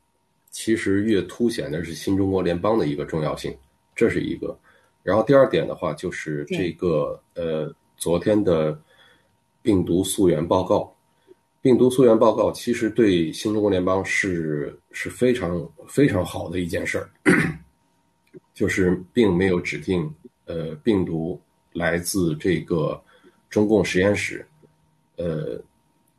[0.49, 3.55] 其实越凸显的是新中国联邦的一个重要性，
[3.95, 4.57] 这是一个。
[5.03, 8.75] 然后第二点的话，就是这个呃，昨天的。
[9.61, 10.93] 病毒溯源报告，
[11.61, 17.09] 病毒溯源报告其实对新中国联邦是是非常非常好的一件事儿，
[18.53, 20.09] 就是并没有指定
[20.45, 21.39] 呃病毒
[21.73, 22.99] 来自这个
[23.49, 24.45] 中共实验室，
[25.17, 25.61] 呃，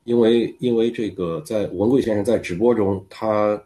[0.05, 3.61] 因为因为这个在文贵先生在直播中他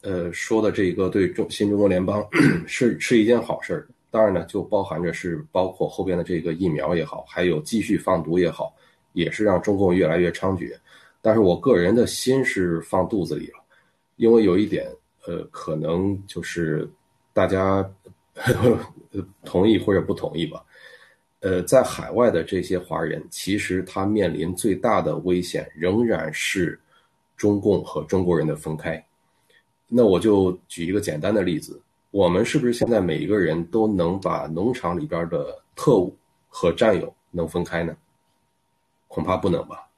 [0.00, 2.26] 呃说的这个对中新中国联邦
[2.66, 8.74] 是是一件好事儿，当然呢就包含着是包括后边的这个疫苗也好，还有继续放毒也好。
[9.12, 10.72] 也是让中共越来越猖獗，
[11.20, 13.58] 但是我个人的心是放肚子里了，
[14.16, 14.90] 因为有一点，
[15.26, 16.88] 呃，可能就是
[17.32, 17.88] 大家
[19.44, 20.64] 同意或者不同意吧，
[21.40, 26.78] 呃，在海外的这些华人，其实他面临最大的危险仍然是
[27.36, 29.02] 中共和中国人的分开。
[29.88, 31.80] 那我就举一个简单的例子，
[32.12, 36.16] 我们是不是现在每一个人都能把农场里边的特务
[36.48, 37.96] 和战友能分开呢？
[39.10, 39.88] 恐怕不能吧。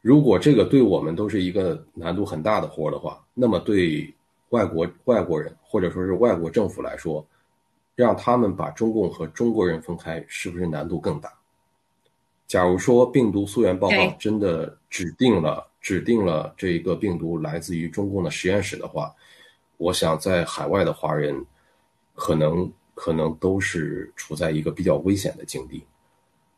[0.00, 4.12] 如果这个对我们都是一个难度很大的活的话，那么对
[4.48, 7.24] 外国外国人或者说是外国政府来说，
[7.94, 11.32] 让他们把中共和中国人分开，是不是难度更大？
[12.48, 19.14] 假如说病毒溯源报告真的指定了指定了这一个病毒来自于中共的实验室的话，
[19.76, 21.46] 我想在海外的华人
[22.14, 25.84] 可能可能都是处在一个比较危险的境地，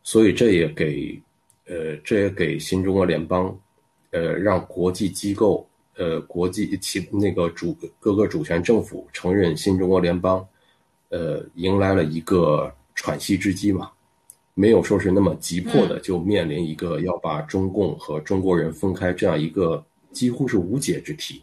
[0.03, 1.23] 所以这也给。
[1.67, 3.57] 呃，这也给新中国联邦，
[4.11, 10.47] 呃，让国际机构，呃，国际其那个主各个主权政府承认新中国联邦，
[11.09, 13.91] 呃，迎来了一个喘息之机嘛，
[14.55, 21.43] 没有说是那么急迫的就面临一个要把中共和中国人分开这样一个几乎是无解之题。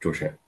[0.00, 0.38] 主持人。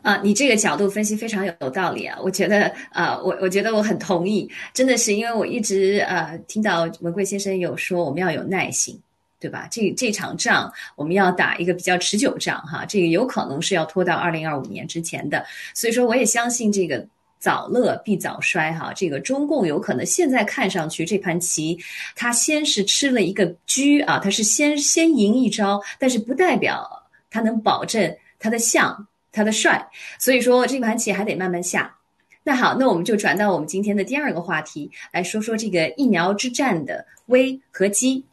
[0.00, 2.16] 啊，你这个角度分析非常有道理啊！
[2.22, 8.98] 我觉得，啊，我我觉得我很同意，真的是因为我一直呃听到文贵先生有说我们要有耐心，
[9.40, 9.68] 对吧？
[9.70, 15.44] 这这场仗我们要打一个比较持久仗哈，这个有可能是要拖到二零二五年之前的，
[15.74, 17.04] 所以说我也相信这个
[17.38, 21.76] 早乐必早衰哈，这个中共有可能现在看上去这盘棋，
[22.14, 26.88] 他先是吃了一个车啊，他是先先赢一招，但是不代表
[27.30, 29.07] 他能保证他的象。
[29.32, 31.94] 他的帅，所以说这盘棋还得慢慢下。
[32.42, 38.24] 那好，那我们就转到我们今天的第二个话题，来说说这个疫苗之战的危和机。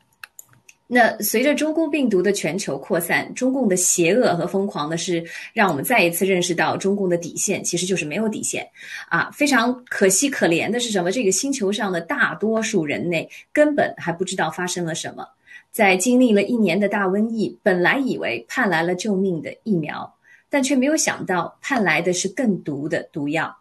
[0.88, 8.66] 那随着中共病毒的全球扩散，中共的邪恶和疯狂呢，是让我们再一次认识到中共的底线其实就是没有底线
[9.10, 9.32] 啊！
[9.34, 11.12] 非常可惜可怜的是什么？
[11.12, 15.28] 这个星球上的大多数人类根本还不知道发生了什么。
[15.72, 20.16] 在经历了一年的大瘟疫，本来以为盼来了救命的疫苗，
[20.50, 23.56] 但却没有想到盼来的是更毒的毒药。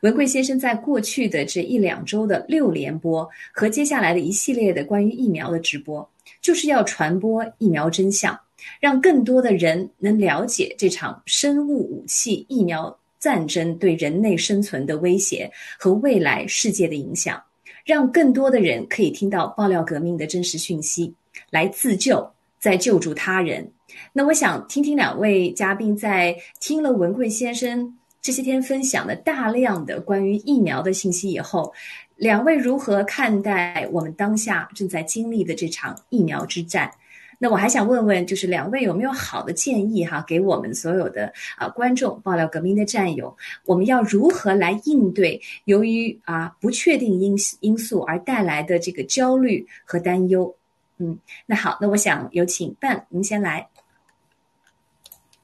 [0.00, 6.08] 文贵先生在过去的这一两周的六连播和接下来的一系列的关于疫苗的直播。
[6.40, 8.38] 就是要传播疫苗真相，
[8.80, 17.42] 让更多的人能了解这场生物武器疫苗战争对人类生存的威胁和未来世界的影响，
[17.84, 21.12] 让更多的人可以听到爆料革命的真实讯息，
[21.50, 22.28] 来自救，
[22.60, 23.68] 再救助他人。
[24.12, 31.72] 那我想听听两位嘉宾在听了文贵先生这些天分享的大量的关于疫苗的信息以后。
[32.16, 36.90] 两位如何看待我们当下正在经历的这场疫苗之战？
[37.38, 50.56] 那我还想问问，就是两位有没有好的建议哈，给我们所有的啊观众、爆料革命的战友，我们要如何来应对由于啊不确定因因素而带来的这个焦虑和担忧？
[50.96, 53.68] 嗯，那好，那我想有请范，您先来。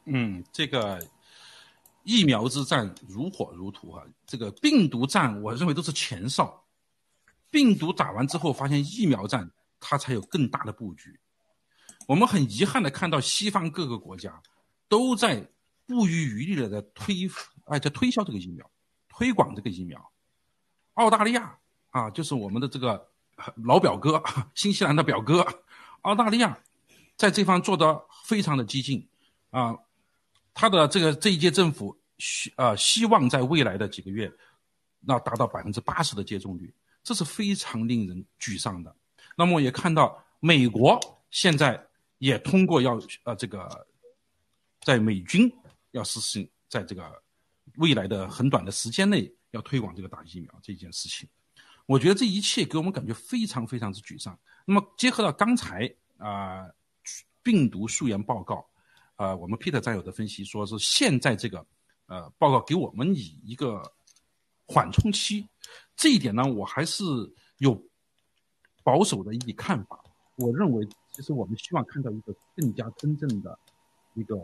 [0.05, 1.01] 嗯，这个。
[2.05, 4.05] 疫苗之战如火如荼啊！
[4.27, 6.65] 这个病毒战，我认为都是前哨。
[7.49, 9.49] 病毒打完之后，发现疫苗战
[9.79, 11.21] 它才有更大的布局。
[12.09, 14.43] 我们很遗憾的看到，西方各个国家
[14.89, 15.49] 都在
[15.87, 17.15] 不遗余力的在推，
[17.67, 18.69] 哎，在推销这个疫苗，
[19.09, 20.11] 推广这个疫苗。
[20.95, 21.57] 澳大利亚
[21.91, 23.13] 啊，就是我们的这个
[23.65, 24.21] 老表哥，
[24.57, 25.47] 新西兰的表哥，
[26.01, 26.59] 澳大利亚
[27.15, 29.09] 在这方做的非常的激进
[29.51, 29.79] 啊。
[30.55, 34.31] 他的这个这一届政府希啊希望在未来的几个月，
[35.01, 36.73] 那达到百分之八十的接种率，
[37.03, 38.95] 这是非常令人沮丧的。
[39.35, 41.01] 那么也看到美国
[41.31, 41.83] 现在
[42.19, 43.87] 也通过要呃这个，
[44.83, 45.51] 在美军
[45.93, 47.23] 要实行在这个
[47.77, 51.27] 未来的很短的时间内要推广这个打疫苗这件事情，
[51.87, 54.39] 我觉得这一切给我们感觉非常非常之沮丧。
[54.67, 56.69] 那么结合到刚才啊
[57.43, 58.69] 病毒溯源报告。
[59.23, 61.65] 呃，我们 Peter 战友的分析说是现在这个，
[62.07, 63.81] 呃，报告给我们以一个
[64.67, 65.47] 缓冲期，
[65.95, 67.05] 这一点呢，我还是
[67.59, 67.81] 有
[68.83, 70.03] 保守的一看法。
[70.39, 73.57] 我认为，其实我们希望看到一个更加真正的
[74.15, 74.37] 一个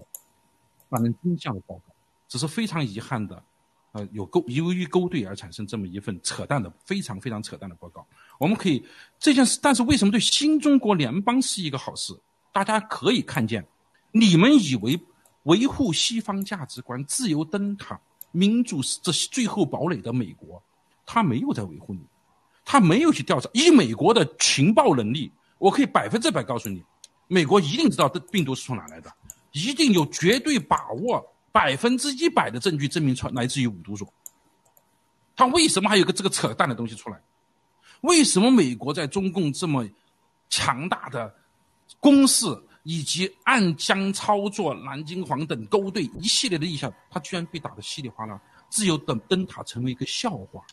[0.89, 1.93] 反人真相的报告，
[2.29, 3.43] 只是非常遗憾的，
[3.91, 8.07] 呃，有勾由于勾兑而产生这么一份扯淡的、非常非常扯淡的报告。
[8.39, 8.87] 我们可以
[9.19, 12.17] 这件事，但是为什么对新中国联邦是一个好事？
[12.53, 13.67] 大家可以看见。
[14.13, 15.01] 你们以为
[15.45, 17.99] 维护西方价值观、自由灯塔、
[18.33, 20.63] 民主是这最后堡垒的美国，
[21.07, 22.01] 他没有在维护你，
[22.65, 23.49] 他没有去调查。
[23.53, 26.83] 以美国的情报能力，我可以百分之百告诉你，
[27.27, 29.13] 美国一定知道这病毒是从哪来的，
[29.53, 34.07] 一定有绝对把握，百分之一百的证据证明传来自于五毒所。
[35.37, 37.21] 他为什么还有个这个扯淡的东西出来？
[38.03, 39.87] 为什么美国在中共这么
[40.49, 41.35] 强大的
[42.01, 42.47] 攻势？
[42.89, 50.65] 以及暗箱操作、蓝金黄等勾兑一系列的意向，他居然被打得稀里哗啦，自由等灯塔成为一个笑话。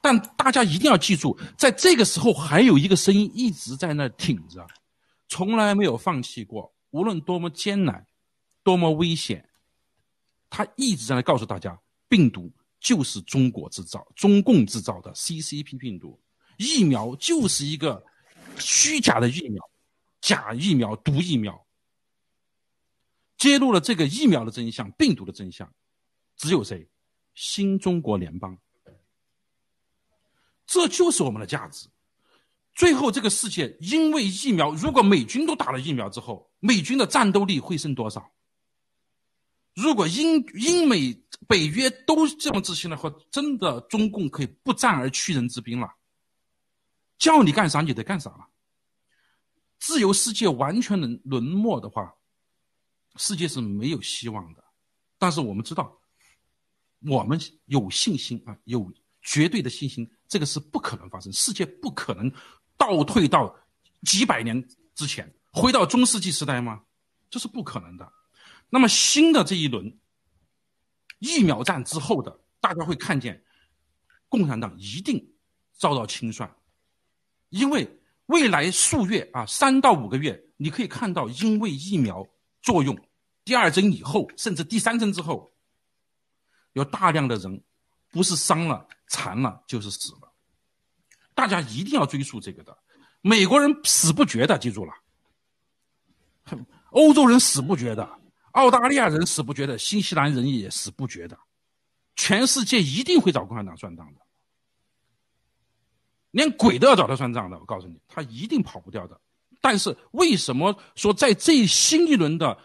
[0.00, 4.66] 但大家一定要记住，在这个时候还有一个声音一直在那挺着，
[5.28, 8.04] 从来没有放弃过，无论多么艰难、
[8.64, 9.48] 多么危险，
[10.48, 11.78] 他一直在那告诉大家：
[12.08, 16.18] 病毒就是中国制造、中共制造的 CCP 病毒，
[16.56, 18.04] 疫苗就是一个
[18.58, 19.69] 虚假的疫苗。
[20.20, 21.66] 假疫苗、毒疫苗，
[23.36, 25.72] 揭露了这个疫苗的真相、病毒的真相，
[26.36, 26.88] 只有谁？
[27.34, 28.58] 新中国联邦。
[30.66, 31.88] 这就是我们的价值。
[32.74, 38.30] 最后，这个世界因为疫苗，如果美军都打了疫苗之后，美军的战斗力会剩多少？
[39.74, 45.94] 如果英英美北约都这么自信的话，真的中共可以不战而屈人之兵了。
[47.18, 48.49] 叫你干啥，你得干啥了。
[49.80, 52.14] 自由世界完全能沦没的话，
[53.16, 54.62] 世界是没有希望的。
[55.18, 55.98] 但是我们知道，
[57.00, 61.32] 我们有信心啊，有绝对的信心，这个是不可能发生。
[61.32, 62.30] 世界不可能
[62.76, 63.56] 倒退到
[64.02, 64.62] 几百年
[64.94, 66.84] 之前，回到中世纪时代吗？
[67.30, 68.12] 这是不可能的。
[68.68, 69.98] 那么新的这一轮
[71.20, 73.42] 疫苗战之后的，大家会看见，
[74.28, 75.34] 共产党一定
[75.72, 76.54] 遭到清算，
[77.48, 77.96] 因为。
[78.30, 82.24] 未来数月啊，三到五个月，你可以看到，因为疫苗
[82.62, 82.96] 作用，
[83.44, 85.52] 第二针以后，甚至第三针之后，
[86.72, 87.64] 有大量的人
[88.08, 90.32] 不是伤了、残了，就是死了。
[91.34, 92.76] 大家一定要追溯这个的。
[93.20, 94.92] 美国人死不绝的，记住了。
[96.90, 98.08] 欧洲人死不绝的，
[98.52, 101.36] 澳大利亚人死不绝的，新西兰人也死不绝的。
[102.14, 104.20] 全世界一定会找共产党算账的，
[106.30, 107.58] 连鬼都要找他算账的。
[107.58, 109.20] 我告诉你，他一定跑不掉的。
[109.60, 112.58] 但是为什么说在这新一轮的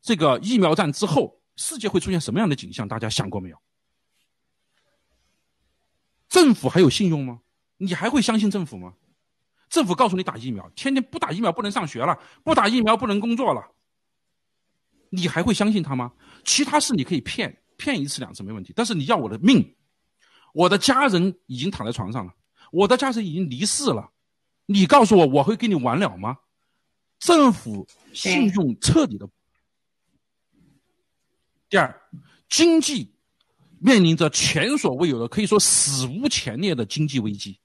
[0.00, 2.86] 这个疫苗战之后，世界会出现什么样的景象？
[2.86, 3.58] 大家想过没有？
[6.28, 7.40] 政府还有信用吗？
[7.78, 8.94] 你还会相信政府吗？
[9.68, 13.62] 政府告诉你打疫苗，天天不打疫苗不能上学了，不打疫苗不能工作了，
[15.10, 16.12] 你还会相信他吗？
[16.44, 19.76] 其他事你可以骗骗一次两次没问题，但是你要我的命，
[20.54, 22.34] 我的家人已经躺在床上了，
[22.72, 24.10] 我的家人已经离世了，
[24.66, 26.38] 你告诉我我会跟你完了吗？
[27.18, 29.28] 政府信用彻底的。
[31.68, 32.00] 第二，
[32.48, 33.12] 经济
[33.78, 37.58] 面临着前所未有的，可以说史无前例的经济危机。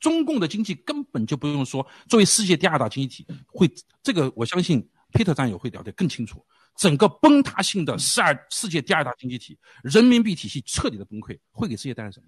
[0.00, 3.70] 中共的经济根本就不用说，作为世界第二大经济体，会
[4.02, 6.44] 这个我相信 Peter 战友会了解更清楚。
[6.76, 12.26] 整个崩塌性的世二世界第二大经济体，人民币体系彻底的崩溃，会给世界带来什么？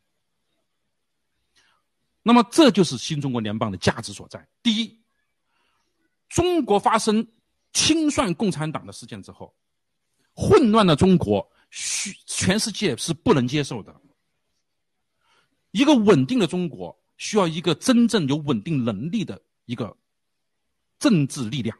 [2.29, 4.47] 那么这就是新中国联邦的价值所在。
[4.63, 5.01] 第一，
[6.29, 7.27] 中国发生
[7.73, 9.55] 清算共产党的事件之后，
[10.35, 13.99] 混乱的中国需全世界是不能接受的。
[15.71, 16.95] 一个稳定的中国。
[17.19, 19.97] 需要一个真正有稳定能力的一个
[21.01, 21.77] 政治力量，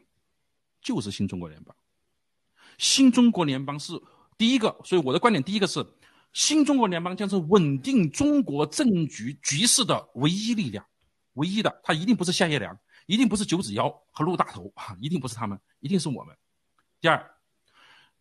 [0.81, 1.73] 就是新中国联邦。
[2.77, 3.93] 新中国联邦是
[4.37, 5.81] 第一个，所以我的观点，第一个是
[6.33, 10.85] 新中国联邦将是稳定中国政局局势的唯一力量，
[11.33, 16.35] 唯一的，它一定不是夏叶良，一定不是九子妖和陆大头啊，一定不是他们，一定是我们。
[17.01, 17.35] 第二，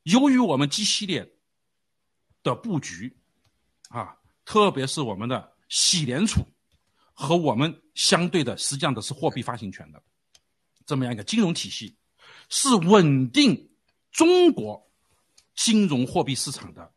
[0.03, 1.31] 由于我们 G 系列
[2.43, 3.17] 的布局
[3.89, 6.43] 啊，特别是我们的喜联储。
[7.21, 10.01] 和我们相对的，实际上的是货币发行权的
[10.87, 11.97] 这么样一个金融体系，
[12.49, 13.73] 是稳定
[14.13, 14.89] 中国
[15.57, 16.93] 金融货币市场的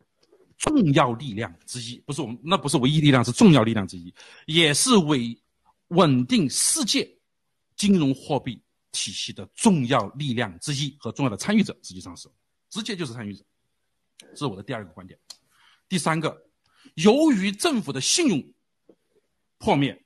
[0.62, 1.98] 重要力量之一。
[2.06, 4.14] 不是我们，那不是唯一力量，是重要力量之一，
[4.46, 5.38] 也是为
[5.88, 7.06] 稳定世界
[7.76, 11.76] 金融货币体系的重要力量之一和重要的参与者。
[11.82, 12.28] 实际上是
[12.70, 13.44] 直接就是参与者，
[14.30, 15.18] 这是我的第二个观点。
[15.88, 16.46] 第三个，
[16.94, 18.54] 由于政府的信用
[19.58, 19.98] 破灭。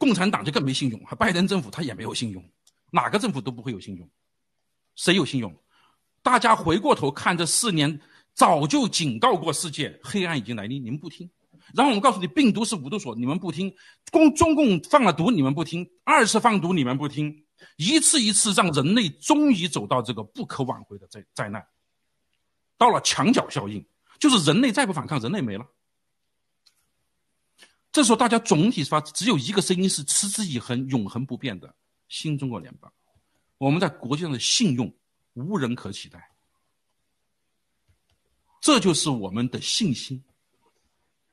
[0.00, 2.52] 共产党就更没信用，拜登政府他也没有信用，
[2.92, 4.08] 哪个政府都不会有信用，
[4.94, 5.52] 谁有信用？
[6.22, 8.00] 大家回过头看这四年，
[8.38, 11.28] 早就警告过世界，黑暗已经来临，你们不听。
[11.74, 13.68] 然后我们告诉你，病毒是五毒所，你们不听；
[14.12, 17.44] 共中共放了毒，你们不听；二次放毒，你们不听，
[17.76, 21.66] 一次一次让人类终于走到这个不可挽回的灾灾难，
[22.76, 23.84] 到了墙角效应，
[24.20, 25.66] 就是人类再不反抗，人类没了。
[27.90, 31.74] 这时候，大家总体发只有一个声音是持之以恒、永恒不变的：
[32.08, 32.92] 新中国联邦。
[33.58, 34.94] 我们在国际上的信用
[35.34, 36.30] 无人可取代，
[38.68, 40.22] 这就是我们的信心。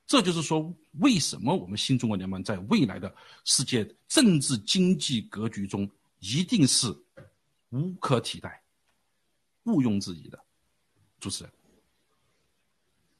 [0.06, 3.14] 这就是说，为什么我们新中国联邦在未来的
[3.44, 5.86] 世界政治经济格局中
[6.20, 6.88] 一定是
[7.68, 8.62] 无可替代、
[9.64, 10.42] 毋庸置疑的。
[11.20, 11.52] 主持人，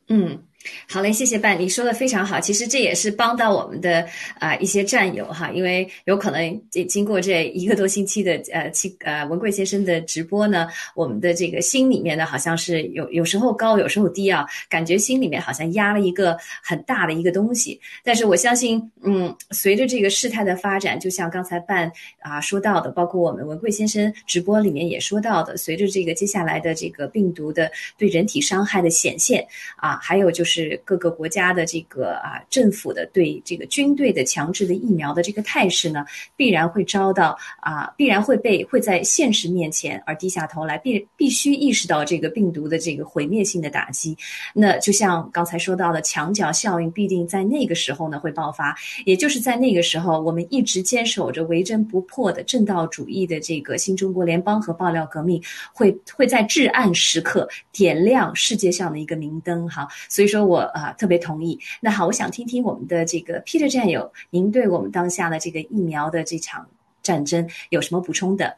[0.07, 0.47] 嗯。
[0.89, 2.41] 好嘞，谢谢伴，你说的非常好。
[2.41, 4.05] 其实这也是帮到我们的
[4.41, 17.81] 啊一些战友哈，因为有可能这经过这一个多星期的呃期呃文贵先生的直播呢，我们的这个心里面呢好像是有有时候高有时候低啊，感觉心里面好像压了一个很大的一个东西。
[18.03, 29.47] 但是我相信，嗯，随着这个事态的发展，就像刚才伴啊说到的，包括我们文贵先生直播里面也说到的，随着这个接下来的这个病毒的对人体伤害的显现
[29.77, 30.56] 啊，还有就是。
[30.57, 44.17] 是各个国家的这个啊政府的对这个军队的强制的疫苗的这个态势呢，必然会遭到啊，必然会被会在现实面前而低下头来，必必须意识到这个病毒的这个毁灭性的打击。
[44.55, 55.43] 那就像刚才说到的，墙角效应必定在那个时候呢会爆发，也就是在那个时候，我们一直坚守着为真不破的正道主义的这个新中国联邦和爆料革命，
[55.75, 59.69] 会会在至暗时刻点亮世界上的一个明灯。
[59.69, 60.36] 哈，所以说。
[60.37, 61.59] 说我啊特别同意。
[61.81, 66.69] 那好，我想听听我们的这个 Peter 战友，您对我们当下的这个疫苗的这场
[67.03, 68.57] 战争有什么补充的？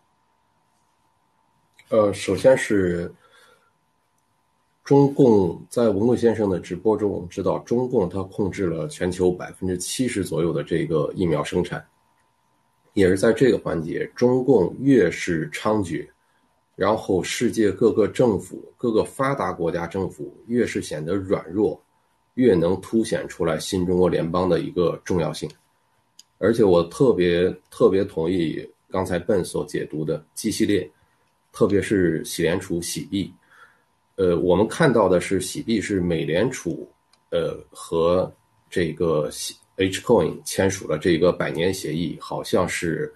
[1.90, 3.12] 呃，首先是
[4.82, 11.86] 中共在文贵先生的直播中，我们知道中共它控制了全球百分之七十左右的这个疫苗生产，
[12.94, 16.06] 也是在这个环节，中共越是猖獗。
[16.78, 21.82] 然后，世界各个政府、各个发达国家政府越是显得软弱，
[22.34, 25.50] 越能凸显出来新中国联邦的一个重要性。
[26.38, 30.88] 而且我特别特别同意刚才笨所解读的 G 系列，
[31.50, 33.34] 特别是喜联储喜币。
[34.14, 36.88] 呃，我们看到的是喜币是美联储
[37.30, 38.32] 呃和
[38.70, 39.28] 这个
[39.78, 43.12] H Coin 签署了这个百年协议，好像是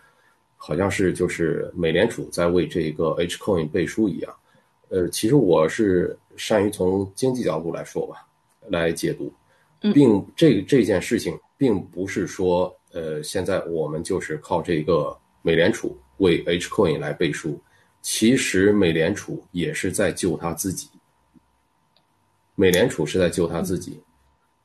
[0.64, 4.32] 好像是就是美联储在为这个 H Coin 背书一样。
[4.90, 8.24] 呃，其实我是善于从经济角度来说吧，
[8.68, 9.32] 来解读，
[9.92, 12.72] 并这这件事情并不是说。
[12.94, 17.58] 呃，现在我们就是靠这个美联储为 H coin 来背书，
[18.02, 20.90] 其实美联储也是在救他自己。
[22.54, 23.98] 美联储是在救他自己，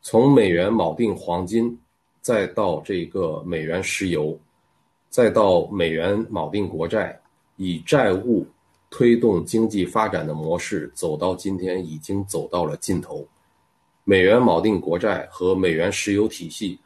[0.01, 1.79] 从美元锚定黄金，
[2.19, 4.37] 再到这个美元石油，
[5.09, 7.19] 再到美元锚定国债，
[7.55, 8.45] 以债务
[8.89, 13.27] 推动经济发展的模式，走到今天已经走到了尽头。
[14.03, 16.79] 美元锚定国债和美元石油体系。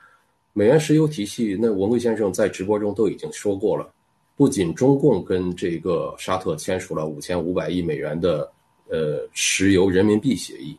[0.53, 3.89] 美元石油体系，那文贵先生在直播中都已经说过了，
[4.36, 8.51] 不仅中共跟这个沙特签署了五千五百亿美元的
[8.89, 10.78] 呃石油人民币协议，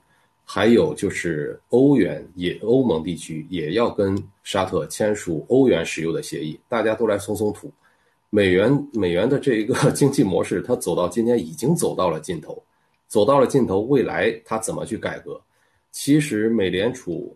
[0.54, 7.72] 还有就是欧元也欧盟地区也要跟沙特签署欧元石油的协议，大家都来松松土。
[8.28, 12.62] 美元 美元的这一个经济模式，它走到今天已经走到了尽头，
[13.08, 15.40] 走到了尽头，未来它怎么去改革？
[15.90, 17.34] 其实美联储。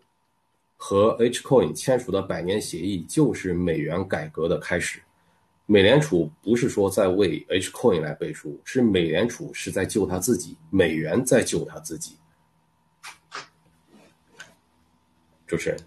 [0.79, 5.01] 和 H coin 签署的百年协议就是美元改革的开始。
[5.65, 12.15] 美联储不是说在为 H coin 来背书，是美联储是在救他自己，美元在救他自己。
[15.47, 15.79] 主持人，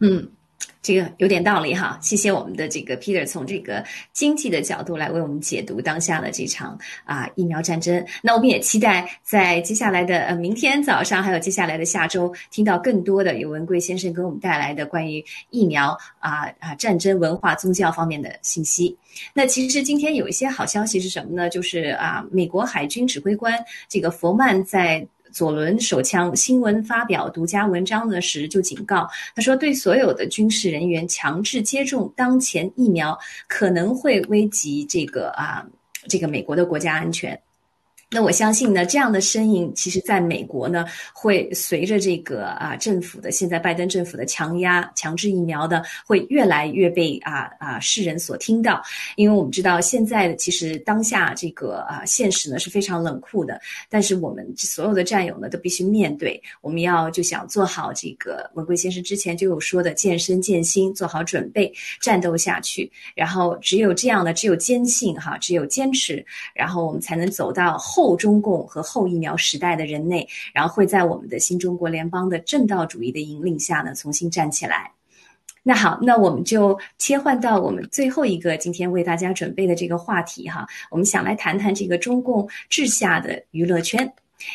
[0.00, 0.30] 嗯。
[0.80, 3.84] 这个有点道理哈，谢谢我们的这个 Peter 从这个
[4.14, 8.02] 经济的角度来为我们解读当下的这场啊疫苗战争。
[8.22, 18.96] 那我们也期待在接下来的呃明天早上，还有接下来的下周，听到更多的尤文贵先生给我们带来的关于疫苗啊啊战争、文化、宗教方面的信息。
[19.34, 21.50] 那其实今天有一些好消息是什么呢？
[21.50, 23.52] 就是啊，美国海军指挥官
[23.90, 25.06] 这个佛曼在。
[25.32, 35.66] 左轮手枪新闻发表独家文章的时就警告，他说对所有的军事人员强制接种当前疫苗可能会危及这个啊
[36.08, 37.38] 这个美国的国家安全。
[38.10, 48.82] 那我相信呢，这样的身影，其实在美国呢，会随着这个啊政府的现在拜登政府的强压强制疫苗的，会越来越被啊啊世人所听到。
[49.16, 56.42] 因为我们知道，现在其实当下这个啊现实呢是非常冷酷的，但是我们所有的战友呢都必须面对。
[56.62, 62.90] 我们要就想做好这个文贵先生之前就有说的健身健心，做好准备，战斗下去。
[63.14, 68.08] 然后只有这样的，只有坚信哈，只有坚持，然后我们才能走到后。
[68.18, 74.90] 中共和后疫苗时代的人类，然后会在我们的新中国联邦的正道主义的引领下呢，重新站起来。
[75.62, 84.10] 那好，那我们就切换到我们最后一个今天为大家准备的这个话题哈，我们想来谈谈这个中共治下的娱乐圈。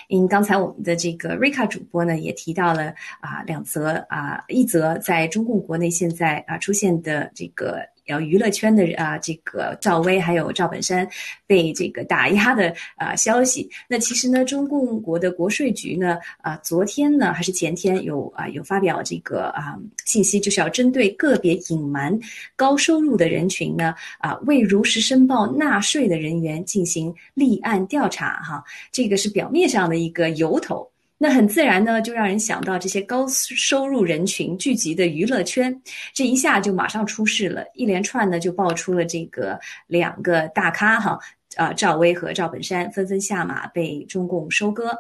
[0.08, 7.93] 因刚才我们的这个瑞卡主播呢，也提到了啊两则啊，一则在中共国内现在啊出现的这个。
[8.06, 11.08] 要娱乐圈的啊，这个赵薇还有赵本山
[11.48, 13.70] 被这个打压的啊消息。
[13.88, 22.18] 那其实呢，中共国的国税局呢啊，昨天呢还是前天有啊有发表这个啊信息，就是要针对个别隐瞒
[22.56, 28.64] 高收入的人群呢啊未如实申报纳税的人员进行立案调查哈。
[28.92, 30.93] 这个是表面上的一个由头。
[31.18, 35.82] 那很自然呢，就让人想到这些高收入人群聚集的娱乐圈，
[36.14, 39.58] 这一下就马上出事了，一连串呢就爆出了这个
[39.88, 41.18] 两个大咖哈，
[41.56, 44.92] 啊赵薇和赵本山纷纷下马被中共收割，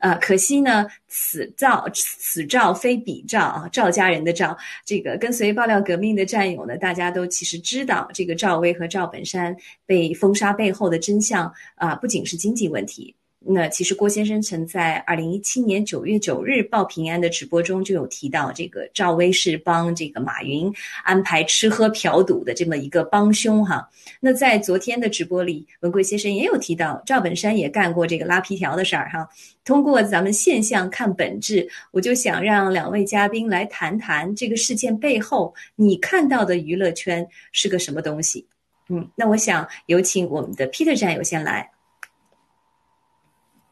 [0.00, 4.56] 呃可惜呢此赵此赵非彼赵啊，赵家人的赵，
[4.86, 9.54] 这个跟随爆料革命的战友呢，大家都其实知道这个赵薇和赵本山
[9.84, 13.14] 被封杀背后的真相啊，不仅是经济问题。
[13.48, 20.72] 那其实郭先生曾在二零一七年九月九日报平安的直播中就有提到，这个赵薇是帮这个马云
[21.04, 23.88] 安排吃喝嫖赌的这么一个帮凶哈。
[24.20, 29.28] 那在昨天的直播里，文贵先生也有提到，赵本山也干过这个拉皮条的事儿哈。
[29.64, 38.44] 通过咱们现象看本质，我就想让两位嘉宾来谈谈这个事件背后你看到的娱乐圈是个什么东西。
[38.88, 41.70] 嗯，那我想有请我们的 Peter 战友先来。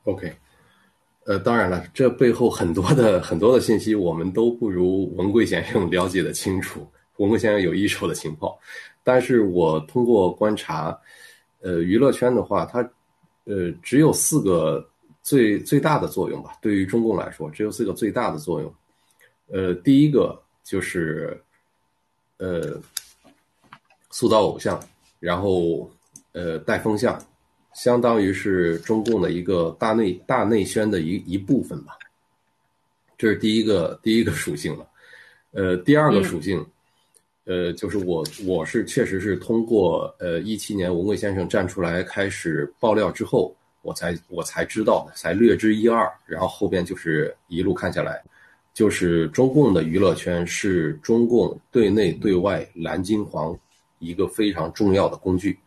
[0.05, 0.31] OK，
[1.25, 6.87] 呃，当然了，这背后很多的很多的信息，我们都不如文贵先生了解的清楚。
[7.17, 8.59] 文贵先生有一手的情报，
[9.03, 10.99] 但是我通过观察，
[11.61, 12.81] 呃，娱乐圈的话，它
[13.45, 14.85] 呃只有四个
[15.23, 16.53] 最最大的作用吧。
[16.61, 18.75] 对于中共来说，只有四个最大的作用。
[19.47, 21.41] 呃，第一个就是
[22.39, 22.81] 呃
[24.11, 24.79] 塑造偶像，
[25.21, 25.89] 然后
[26.33, 27.17] 呃带风向，
[27.75, 31.99] 相当于是中共的一个大内大内宣的一一部分吧。
[33.19, 34.87] 这是第一个第一个属性了。
[35.53, 36.65] 呃，第二个属性。
[37.47, 48.25] 呃，就是我，我是确实是通过呃一七年文贵先生站出来开始爆料之后，我才我才知道的，才略知一二，然后后边就是一路看下来，
[48.73, 53.55] 就是中共的娱乐圈是中共对内对外蓝金黄
[53.99, 55.59] 一个非常重要的工具。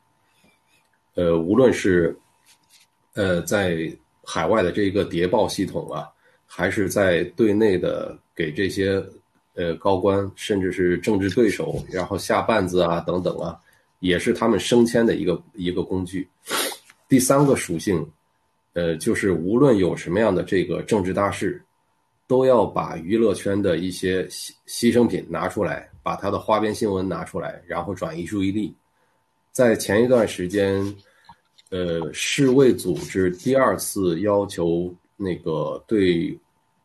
[1.18, 2.18] 呃，无论是
[3.16, 3.92] 呃在
[4.24, 6.08] 海外的这个谍报系统啊，
[6.46, 9.04] 还是在对内的给这些。
[9.60, 13.58] 呃，高官甚至是政治对手，然后下绊子啊，等等啊，
[14.02, 16.30] 也是他们升迁的一个一个工具。
[17.10, 18.08] 第三个属性，
[18.74, 21.60] 呃，就是无论有什么样的这个政治大事，
[22.28, 28.72] 都要把娱乐圈的一些牺牺牲品拿出来，把他的花边新闻拿出来，然后转移注意力。
[29.52, 30.86] 在前一段时间，
[31.70, 36.38] 呃，世卫组织第二次要求那个对。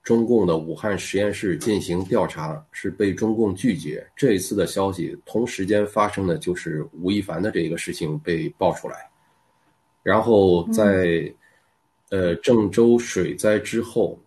[0.04, 4.04] 中共的武汉实验室进行调查是被中共拒绝。
[4.16, 9.08] 这一次的消息同时间发生的就是吴亦凡的这个事情被爆出来，
[10.02, 11.32] 然后在
[12.10, 14.18] 呃郑州水灾之后，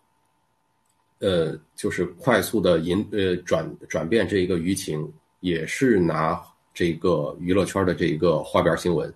[1.19, 6.41] 呃就是快速的引呃转转变这一个舆情，也是拿
[6.73, 9.13] 这个娱乐圈的这一个花边新闻。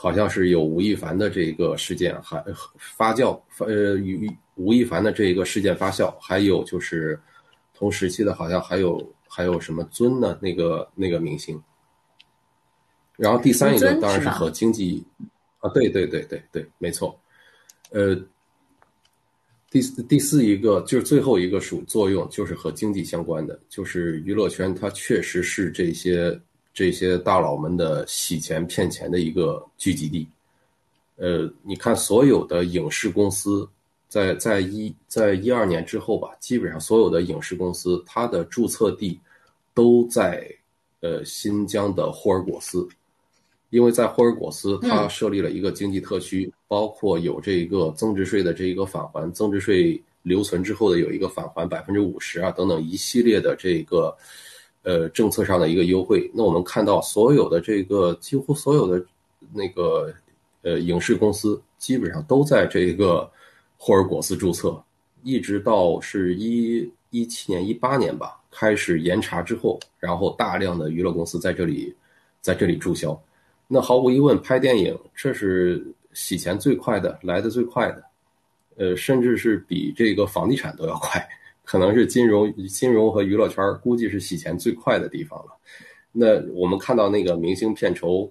[0.00, 2.40] 好像是有吴亦凡的这个事件还
[2.76, 7.18] 发酵，呃，与吴亦凡的这个事件发酵，还有就是
[7.74, 10.38] 同时期的，好像还有还有什么尊呢？
[10.40, 11.60] 那个那个明星。
[13.16, 15.04] 然后第三一个当然是和经济
[15.58, 17.20] 啊，对对对对对，没错。
[17.90, 18.14] 呃，
[19.68, 26.40] 第第四一个就是最后一个属作用，就是和经济相关的，就是娱乐圈它确实是这些。
[26.78, 30.24] 这些大佬们的洗钱骗钱的一个聚集地，
[31.16, 33.68] 呃，你看所有的影视公司，
[34.08, 39.18] 在在一在一二年之后吧，基本上所有的影视公司，它的注册地
[39.74, 40.48] 都在
[41.00, 42.86] 呃新疆的霍尔果斯，
[43.70, 54.16] 因为在霍尔果斯，它设立了一个经济特区，包括有这一个增值税的这一个返还，增值税留存之后的有一个返还百分之五十啊等等一系列的这个。
[54.88, 56.30] 呃，政策上的一个优惠。
[56.32, 59.04] 那我们看到，所有的这个几乎所有的
[59.52, 60.10] 那个
[60.62, 63.30] 呃影视公司，基本上都在这个
[63.76, 64.82] 霍尔果斯注册，
[65.22, 71.94] 一直到是一一七年、一八年吧，开始严查之后，然后大量的娱乐公司在这里
[72.40, 73.20] 在这里注销。
[73.66, 78.02] 那毫无疑问，拍电影这是洗钱最快的，来的最快的，
[78.78, 81.28] 呃，甚至是比这个房地产都要快。
[81.68, 85.52] 可能是金融、金融和娱乐圈估计是洗钱最快的地方了。
[86.10, 88.26] 那我们看到那个明星片酬，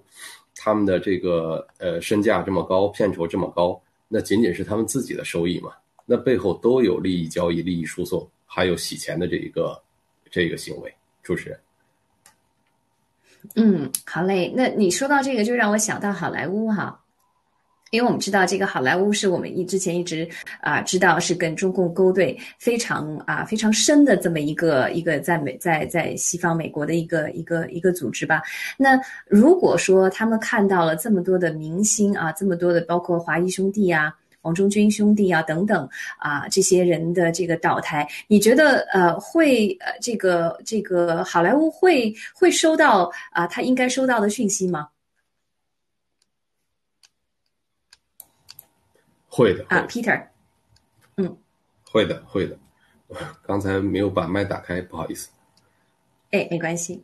[0.56, 5.70] 他们的这个呃身价这么高，片酬这么高，那仅仅是他们自己的收益嘛？
[6.04, 9.80] 那背后都有利益交易、利益输送，还有洗钱的这一个
[10.28, 10.92] 这个行为。
[11.22, 11.60] 主持人，
[13.54, 14.52] 嗯，好嘞。
[14.56, 17.00] 那你说到这个，就让我想到好莱坞哈。
[17.90, 20.28] 因为我们知道这个好莱坞是我们一之前一直
[20.60, 28.42] 啊知道是跟中共勾兑非常啊非常深的这么一个一个在美在在西方美国的一个一个一个组织吧。
[28.76, 34.12] 那如果说他们看到了这么多的明星啊，这么多的包括华谊兄弟啊、
[34.42, 44.88] 王中军兄弟啊等等啊这些人的这个倒台，你觉得呃会呃这个这个好莱坞会会收到啊他应该收到的讯息吗？
[49.28, 50.26] 会的啊，Peter，
[51.16, 51.36] 嗯，
[51.90, 52.58] 会的，会的。
[53.42, 55.30] 刚才没有把麦打开，不好意思。
[56.30, 57.02] 哎，没关系。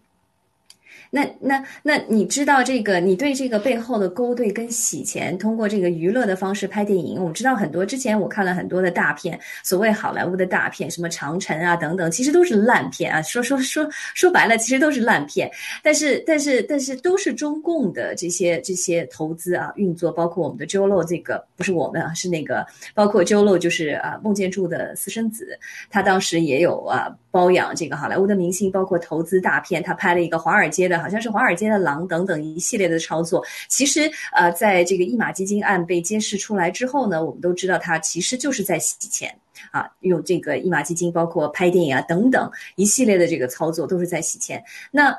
[1.11, 3.01] 那那那你知道这个？
[3.01, 7.85] 你对这个背后的勾兑跟洗钱，通过这个娱乐的方式拍电影，我们知道很多。
[7.85, 13.21] 之前我看了很多的大片，所谓好莱坞的大片，什么长城啊等等，其实都是烂片啊。
[13.23, 15.51] 说说说说白了，其实都是烂片。
[15.83, 25.59] 但是但是但是都是中共的这些这些投资啊运作，包括我们的周漏这个不是我们啊，是那个包括周漏就是啊孟建柱的私生子，
[25.91, 31.01] 他当时也有啊包养这个好莱坞的明星，包括投资大片，他拍了一个华尔街的。
[31.01, 39.37] 好像是华尔街的狼等等一系列的操作，其实呃，在这个一马基金案被揭示出来之后呢，我们都知道他其实就是在洗钱
[39.73, 44.63] 啊，用这个一马基金包括拍电影啊等等一系列的这个操作都是在洗钱。
[44.93, 45.19] 那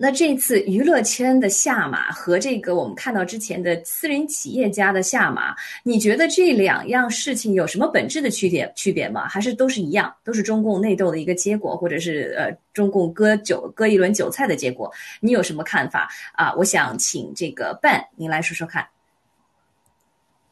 [0.00, 9.26] 那这次娱乐圈的下马和这个我们看到之前的私人企业家的下马，你觉得这两样事情有什么本质的区别区别吗？
[9.26, 14.88] 还是都是一样，都是中共内斗的一个结果，或者是呃中共割韭割一轮韭菜的结果？
[15.18, 16.54] 你有什么看法啊？
[16.54, 18.86] 我想请这个 Ben 您来说说看。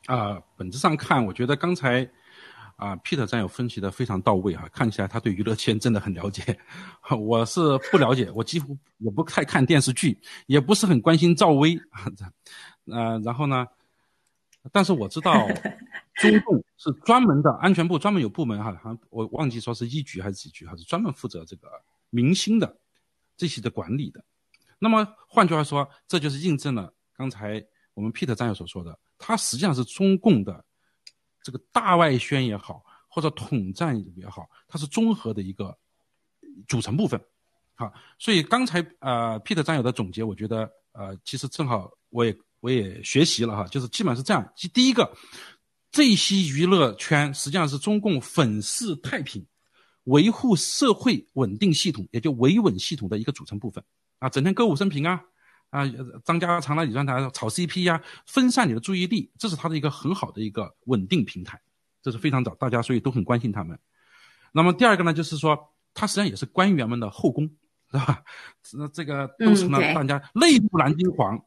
[0.07, 2.09] 啊，本质上看，我觉得刚才。
[2.77, 6.59] 啊，Peter 战友分析的非常到位哈，看起来他对娱乐圈真的很了解。
[7.18, 7.61] 我是
[7.91, 12.05] 不了解，我几乎也不太看电视剧，也不是很关心赵薇 啊。
[12.85, 13.66] 呃，然后呢，
[14.70, 15.49] 但是我知道
[16.20, 21.68] 中共是专门的安全部，专门有部门哈，好像我忘记说是一局还是几局，还是专门负责这个
[22.11, 22.77] 明星的
[23.39, 24.22] 这些的管理的。
[24.79, 27.64] 那么换句话说，这就是印证了刚才
[27.95, 30.62] 我们 Peter 战友所说的，他实际上是中共的。
[31.47, 35.78] 这个大外宣也好，或者统战也好，它是综合的一个
[36.66, 37.20] 组成部分，
[37.76, 45.09] 好，所以刚才呃 Peter 战友的总结，我觉得呃其实正好我也我也学习了哈，就是基本上是这样，第一个，
[45.92, 49.47] 这些娱乐圈实际上是中共粉饰太平、
[50.07, 53.84] 维护社会稳定系统，也就维稳系统的一个组成部分
[54.18, 55.22] 啊，整天歌舞升平啊。
[55.77, 55.85] 啊，
[56.24, 61.61] 张家长、李专台炒 CP 呀，分散你的注意力，这是他的一个很好的一个稳定平台，
[62.01, 63.79] 这是非常早，大家所以都很关心他们。
[64.53, 67.45] 那么第二个呢，就是说，它实际上也是官员们的后宫，
[67.91, 68.24] 是吧？
[68.72, 71.39] 那这个都成了大家内部蓝金黄、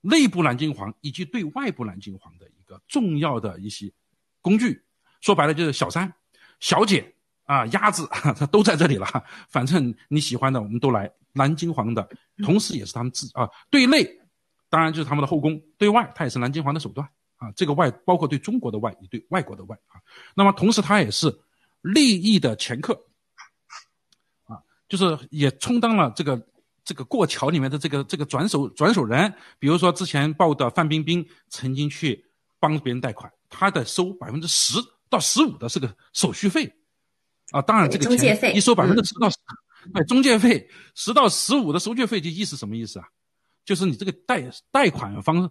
[0.00, 3.92] 内部蓝金黄以及对外部蓝金黄的一个重要的一些
[4.40, 4.84] 工具。
[5.20, 6.12] 说白了就是小三、
[6.58, 7.14] 小姐
[7.48, 9.08] 啊、鸭子， 他都在这里了。
[9.48, 11.10] 反正你喜欢的，我们都来。
[11.34, 12.08] 蓝金黄的，
[12.42, 14.02] 同时也是他们自啊，对内
[14.68, 17.52] 当然就是他们的后宫，对外他也是蓝金黄的手段啊。
[17.54, 20.00] 这个外包括对中国的外，也对外国的外啊。
[20.34, 21.32] 那么同时他也是
[21.80, 22.94] 利益的掮客
[24.46, 26.44] 啊，就是也充当了这个
[26.82, 29.32] 这个过桥里面的这个这个转手转手人。
[29.60, 32.24] 比如说之前报的范冰冰曾经去
[32.58, 34.78] 帮别人贷款，他的收百分之十
[35.08, 36.68] 到十五的这个手续费
[37.50, 39.36] 啊，当然这个钱一收百分之十到十。
[39.94, 43.06] 哎，中介费十到十五的收据费，就意思什么意思啊？
[43.64, 45.48] 就是你这个贷贷款方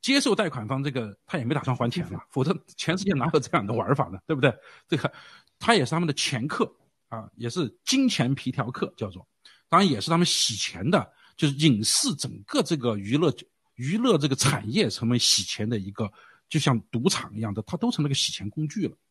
[0.00, 4.18] 接受贷款方这个他也没打算还钱嘛，否则全世界哪有这样的玩法呢？
[4.26, 4.54] 对不对？
[4.88, 5.12] 这个
[5.58, 6.72] 他也是他们的掮客
[7.08, 9.26] 啊，也是金钱皮条客，叫做，
[9.68, 13.34] 当然也是他们洗钱的，就是影视整个这个娱乐
[13.74, 16.10] 娱乐这个产业成为洗钱的一个，
[16.48, 19.09] 就像赌场一样的，它都成了个洗钱工具了啊。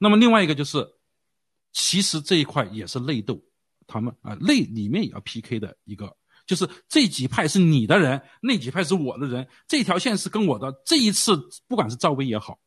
[0.00, 0.84] 那么另外一个就是。
[1.72, 3.40] 其实这一块也是内斗，
[3.86, 10.82] 他们啊内里面也要 PK 的一个，就是这几派是你的人，那几派是我的人，这条线是跟我的。
[10.84, 12.58] 这一次不管是赵薇也好，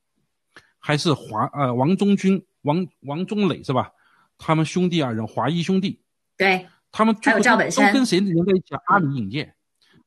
[0.79, 3.91] 还是华呃王中军、王王中磊是吧？
[4.37, 6.01] 他们兄弟二人华谊兄弟，
[6.37, 8.73] 对，他们还有赵本山都跟谁连在一起？
[8.85, 9.53] 阿里影业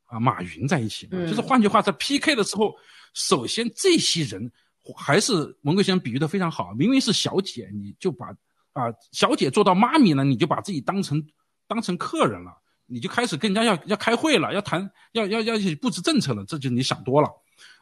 [0.07, 1.07] 啊，马云在一起。
[1.07, 2.75] 就是换句话，在 PK 的时候，
[3.13, 4.51] 首先这些人
[4.95, 8.35] 还是文贵先生比喻的非常好，明明是小姐，你就把。
[8.77, 11.27] 啊，小姐做到妈咪了，你就把自己当成
[11.67, 12.53] 当成客人了，
[12.85, 17.29] 你就开始跟人家要要开会了，要谈要要要去布置政策了，这就你想多了。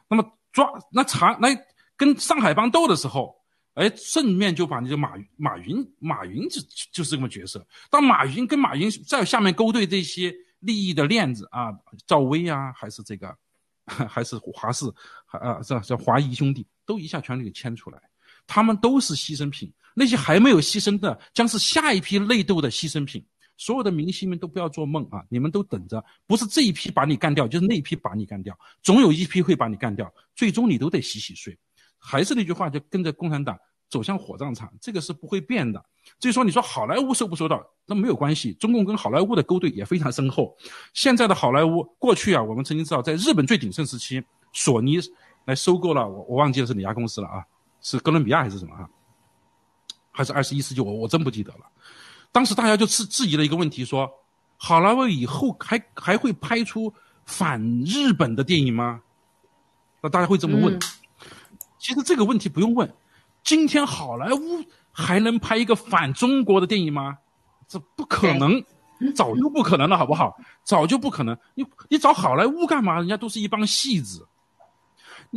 [0.07, 1.49] 那么抓那查那
[1.97, 3.35] 跟上海帮斗的时候，
[3.73, 6.61] 哎，正面就把你的马马云马云就
[6.93, 7.67] 就是这么角色。
[7.89, 11.73] 当马云跟马云在下面勾兑这些利益的链子啊，
[12.07, 13.37] 赵薇啊，还是这个
[13.85, 14.85] 还是华氏，
[15.25, 17.99] 啊这这华谊兄弟都一下全给牵出来，
[18.45, 19.71] 他们都是牺牲品。
[19.93, 23.25] 那些还没有牺牲的，将是下一批内斗的牺牲品。
[23.57, 25.23] 所有的明星们都不要做梦啊！
[25.29, 28.53] 你们都等着，不是这一批把你干掉，就是那一批把你干掉。
[28.83, 31.57] 总有一批会把你干掉，最终你都得洗洗睡。
[31.97, 33.57] 还是那句话，就跟着共产党
[33.89, 35.81] 走向火葬场，这个是不会变的。
[36.19, 38.51] 至于说你说好莱坞收不收到，那没有关系。
[38.55, 40.53] 中共跟好莱坞的勾兑也非常深厚。
[40.93, 44.21] 现在的好莱坞，过去啊，我们曾经知道，在日本最鼎盛时期，
[44.51, 44.99] 索尼
[45.45, 47.45] 来收购了我，我忘记了是哪家公司了啊？
[47.81, 48.89] 是哥伦比亚还是什么啊？
[50.11, 51.59] 还是二十一世纪，我我真不记得了。
[52.31, 54.11] 当时大家就质质疑了一个问题，说
[54.57, 56.93] 好莱坞以后还还会拍出
[57.25, 59.01] 反日本的电影吗？
[60.01, 60.79] 那大家会这么问。
[61.77, 62.91] 其实这个问题不用问，
[63.43, 67.17] 今天好莱坞还能拍一个反中国的电影吗？
[67.67, 68.63] 这不可能，
[69.13, 70.35] 早就不可能了，好不好？
[70.63, 71.37] 早就不可能。
[71.53, 72.97] 你你找好莱坞干嘛？
[72.97, 74.27] 人家都是一帮戏子。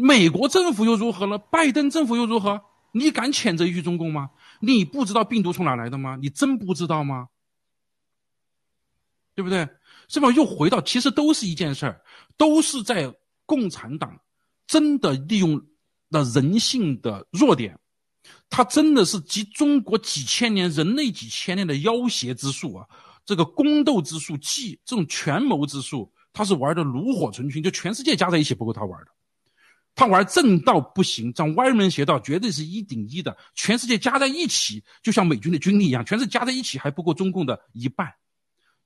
[0.01, 1.39] 美国政府又如何了？
[1.39, 2.63] 拜登政府又如何？
[2.93, 4.31] 你敢谴责一句中共吗？
[4.61, 6.17] 你不知道病毒从哪来的吗？
[6.23, 7.29] 你真不知道吗？
[9.35, 9.69] 对不对？
[10.09, 10.31] 是吧？
[10.31, 12.01] 又回到，其实都是一件事儿，
[12.37, 13.13] 都是在
[13.45, 14.19] 共产党
[14.67, 15.61] 真的利用
[16.11, 17.79] 了人性的弱点，
[18.49, 22.87] 他真的是集中国几千年、人类几千年的要挟之术啊！
[23.27, 29.11] 这个宫斗之术、计这种权谋之术，他是玩的炉火纯青，就全世界加在一起不够他玩的。
[29.99, 38.15] 他玩正道不行，这歪门邪道绝对是一顶一的，全世界加在一起，就像美军的军力一样，全是加在一起还不够中共的一半，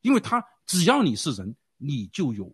[0.01, 2.51] 因为他只要你是人，你就有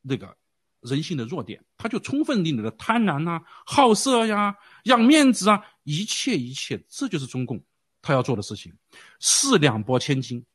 [0.00, 0.36] 那个
[0.82, 4.54] 人性的弱点，他就充分利用了贪婪呐、好色呀、
[4.84, 7.60] 要面子啊，一切一切，这就是中共
[8.00, 8.72] 他要做的事情，
[9.18, 10.46] 四两拨千斤，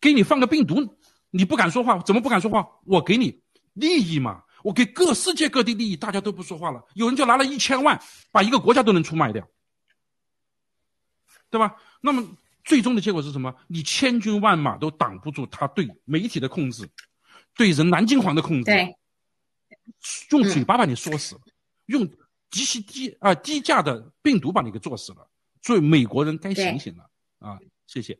[0.00, 0.96] 给你放个病毒，
[1.30, 2.64] 你不敢说话，怎么不敢说话？
[2.86, 3.42] 我给你
[3.72, 4.43] 利益嘛。
[4.64, 6.82] 我给各世界各地利益，大家都不说话了。
[6.94, 8.00] 有人就拿了一千万，
[8.32, 9.46] 把一个国家都能出卖掉，
[11.50, 11.76] 对吧？
[12.00, 12.26] 那么
[12.64, 13.54] 最终的结果是什么？
[13.68, 16.88] 你千军万马都挡不住他对媒体的控制，
[17.54, 18.64] 对人南京皇的控制。
[18.64, 18.96] 对，
[20.30, 21.42] 用嘴巴把你说死了，
[21.84, 22.10] 用
[22.50, 25.28] 极其低啊低价的病毒把你给做死了。
[25.60, 27.58] 所以美国人该醒醒了啊！
[27.86, 28.18] 谢谢。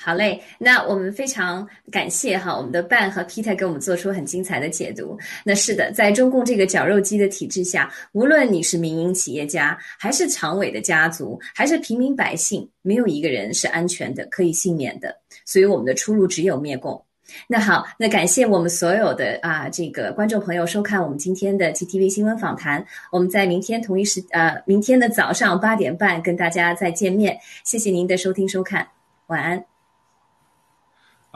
[0.00, 5.18] 好嘞，那我们非常感谢哈，我们的办和 Peter 给我们做出很精彩的解读。
[5.44, 15.14] 那是的，在中共这个绞肉机的体制下，无论你是民营企业家，还是常委的家族，还是平民百姓，没有一个人是安全的，可以幸免的。
[15.44, 17.04] 所以我们的出路只有灭共。
[17.48, 22.86] 那好，那感谢我们所有的啊这个观众朋友收看我们今天的 GTV 新闻访谈。
[23.10, 27.36] 我们在明天同一时呃明天的早上八点半跟大家再见面。
[27.64, 28.86] 谢谢您的收听收看，
[29.26, 29.77] 晚安。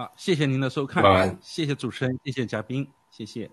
[0.03, 3.49] 好，谢谢您的收看，晚安，谢谢主持人，谢谢嘉宾，谢谢。